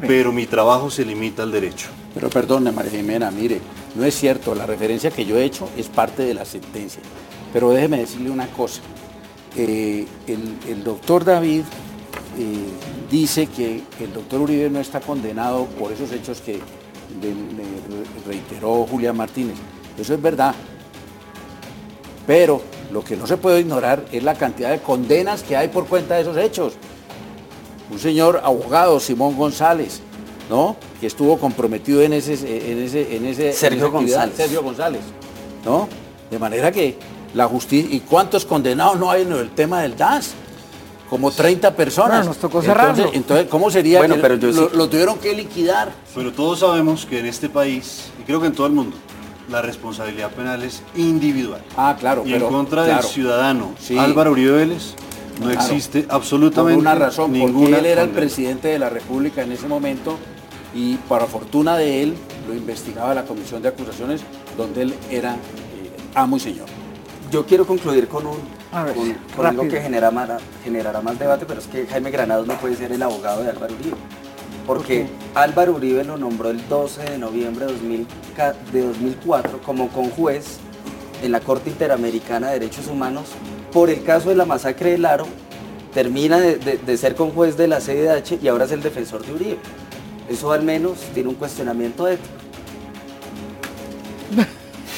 [0.02, 1.88] pero mi trabajo se limita al derecho.
[2.14, 3.62] Pero perdone, María Jimena, mire,
[3.98, 7.02] no es cierto, la referencia que yo he hecho es parte de la sentencia.
[7.52, 8.82] Pero déjeme decirle una cosa.
[9.56, 11.64] Eh, el doctor David
[12.38, 12.70] eh,
[13.10, 16.60] dice que el doctor Uribe no está condenado por esos hechos que
[18.28, 19.56] reiteró Julián Martínez.
[19.98, 20.54] Eso es verdad.
[22.28, 25.88] Pero lo que no se puede ignorar es la cantidad de condenas que hay por
[25.88, 26.74] cuenta de esos hechos.
[27.90, 30.02] Un señor abogado, Simón González,
[30.50, 30.76] ¿no?
[31.00, 34.36] Que estuvo comprometido en ese, en ese, en ese Sergio González.
[34.36, 35.02] Sergio González,
[35.64, 35.88] ¿no?
[36.32, 36.98] De manera que
[37.34, 40.34] la justicia, ¿y cuántos condenados no hay en el tema del DAS?
[41.10, 42.26] como 30 personas.
[42.26, 43.10] nos tocó cerrarlo.
[43.14, 45.92] Entonces, ¿cómo sería bueno, pero lo, tuvieron que liquidar?
[46.14, 48.96] Pero todos sabemos que en este país, y creo que en todo el mundo,
[49.50, 51.62] la responsabilidad penal es individual.
[51.78, 52.24] Ah, claro.
[52.26, 54.96] Y en contra del ciudadano Álvaro Uribe Vélez
[55.40, 59.52] no existe absolutamente una razón, ninguna porque él era el presidente de la República en
[59.52, 60.18] ese momento
[60.78, 62.14] y para fortuna de él
[62.48, 64.22] lo investigaba la Comisión de Acusaciones
[64.56, 65.38] donde él era eh,
[66.14, 66.68] amo y señor.
[67.32, 68.38] Yo quiero concluir con un
[69.36, 70.30] con, algo que genera más,
[70.64, 73.74] generará más debate, pero es que Jaime Granados no puede ser el abogado de Álvaro
[73.74, 73.98] Uribe.
[74.68, 80.58] Porque Álvaro Uribe lo nombró el 12 de noviembre de, 2004 como conjuez
[81.24, 83.30] en la Corte Interamericana de Derechos Humanos
[83.72, 85.26] por el caso de la masacre del Aro,
[85.92, 89.58] termina de, de ser conjuez de la CDH y ahora es el defensor de Uribe.
[90.30, 92.28] Eso al menos tiene un cuestionamiento ético.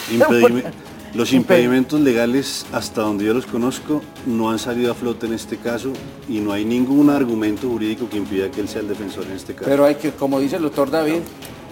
[1.13, 5.57] Los impedimentos legales, hasta donde yo los conozco, no han salido a flote en este
[5.57, 5.91] caso
[6.27, 9.55] y no hay ningún argumento jurídico que impida que él sea el defensor en este
[9.55, 9.67] caso.
[9.67, 11.21] Pero hay que, como dice el doctor David,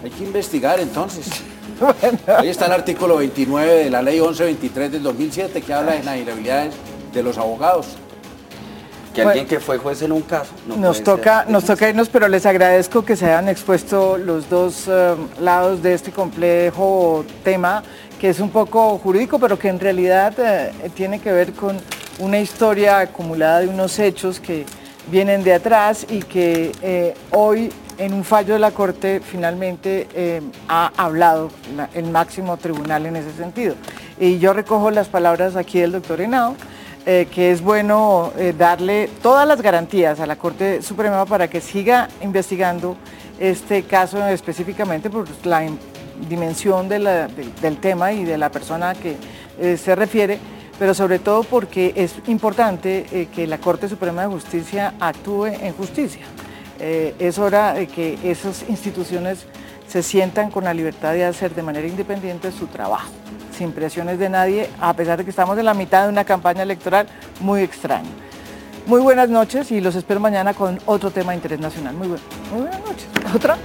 [0.03, 1.29] hay que investigar entonces.
[2.27, 6.17] Ahí está el artículo 29 de la ley 1123 del 2007 que habla de las
[6.17, 6.73] inhabilidades
[7.13, 7.89] de los abogados.
[9.23, 10.51] Que alguien que fue juez en un caso.
[10.77, 15.15] nos, toca, nos toca irnos, pero les agradezco que se hayan expuesto los dos eh,
[15.39, 17.83] lados de este complejo tema
[18.19, 21.77] que es un poco jurídico, pero que en realidad eh, tiene que ver con
[22.19, 24.65] una historia acumulada de unos hechos que
[25.11, 30.41] vienen de atrás y que eh, hoy en un fallo de la Corte finalmente eh,
[30.67, 31.49] ha hablado
[31.93, 33.75] el máximo tribunal en ese sentido.
[34.19, 36.55] Y yo recojo las palabras aquí del doctor Henao,
[37.07, 42.97] que es bueno darle todas las garantías a la Corte Suprema para que siga investigando
[43.39, 45.63] este caso específicamente por la
[46.29, 49.15] dimensión del tema y de la persona que
[49.59, 50.39] eh, se refiere,
[50.79, 55.73] pero sobre todo porque es importante eh, que la Corte Suprema de Justicia actúe en
[55.73, 56.25] justicia.
[56.79, 59.45] Eh, es hora de que esas instituciones
[59.87, 63.09] se sientan con la libertad de hacer de manera independiente su trabajo,
[63.57, 66.63] sin presiones de nadie, a pesar de que estamos en la mitad de una campaña
[66.63, 67.07] electoral
[67.39, 68.09] muy extraña.
[68.85, 71.95] Muy buenas noches y los espero mañana con otro tema de interés nacional.
[71.95, 73.07] Muy, buen, muy buenas noches.
[73.35, 73.57] ¿Otra?